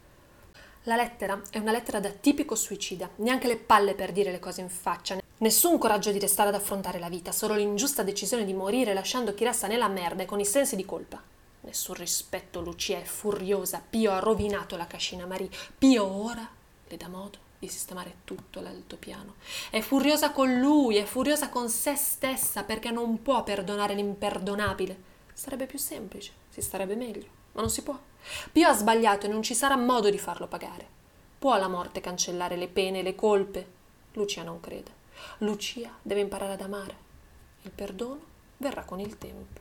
La 0.85 0.95
lettera 0.95 1.41
è 1.51 1.59
una 1.59 1.73
lettera 1.73 1.99
da 1.99 2.11
tipico 2.11 2.55
suicida, 2.55 3.11
neanche 3.17 3.49
le 3.49 3.57
palle 3.57 3.95
per 3.95 4.13
dire 4.13 4.31
le 4.31 4.39
cose 4.39 4.61
in 4.61 4.69
faccia, 4.69 5.22
Nessun 5.43 5.77
coraggio 5.77 6.13
di 6.13 6.21
restare 6.21 6.51
ad 6.51 6.55
affrontare 6.55 7.01
la 7.01 7.09
vita, 7.09 7.33
solo 7.33 7.57
l'ingiusta 7.57 8.05
decisione 8.05 8.45
di 8.45 8.55
morire 8.55 8.95
lasciando 8.95 9.35
chi 9.35 9.43
resta 9.43 9.67
nella 9.67 9.89
merda 9.89 10.23
e 10.23 10.25
con 10.25 10.39
i 10.39 10.45
sensi 10.45 10.77
di 10.77 10.85
colpa. 10.85 11.21
Nessun 11.63 11.97
rispetto, 11.97 12.61
Lucia 12.61 12.99
è 12.99 13.03
furiosa. 13.03 13.83
Pio 13.91 14.13
ha 14.13 14.21
rovinato 14.21 14.77
la 14.77 14.87
cascina 14.87 15.27
Marie. 15.27 15.51
Pio 15.77 16.07
ora 16.07 16.49
le 16.87 16.97
dà 16.97 17.09
modo 17.09 17.39
di 17.59 17.67
sistemare 17.67 18.19
tutto 18.23 18.61
l'altopiano. 18.61 19.35
È 19.69 19.81
furiosa 19.81 20.31
con 20.31 20.61
lui, 20.61 20.99
è 20.99 21.05
furiosa 21.05 21.49
con 21.49 21.69
se 21.69 21.97
stessa 21.97 22.63
perché 22.63 22.93
non 22.93 23.21
può 23.21 23.43
perdonare 23.43 23.95
l'imperdonabile. 23.95 24.97
Sarebbe 25.33 25.67
più 25.67 25.79
semplice, 25.81 26.31
si 26.51 26.61
starebbe 26.61 26.95
meglio, 26.95 27.27
ma 27.55 27.63
non 27.63 27.71
si 27.71 27.83
può. 27.83 27.99
Pio 28.53 28.69
ha 28.69 28.75
sbagliato 28.75 29.27
e 29.27 29.29
non 29.29 29.43
ci 29.43 29.57
sarà 29.57 29.75
modo 29.75 30.09
di 30.09 30.19
farlo 30.19 30.47
pagare. 30.47 30.87
Può 31.37 31.59
la 31.59 31.67
morte 31.67 32.01
cancellare 32.01 32.55
le 32.55 32.69
pene 32.69 33.01
e 33.01 33.03
le 33.03 33.17
colpe? 33.17 33.67
Lucia 34.13 34.45
non 34.45 34.61
crede. 34.61 35.01
Lucia 35.39 35.91
deve 36.03 36.21
imparare 36.21 36.53
ad 36.53 36.61
amare. 36.61 36.97
Il 37.63 37.71
perdono 37.71 38.21
verrà 38.59 38.85
con 38.85 39.01
il 39.01 39.19
tempo. 39.19 39.61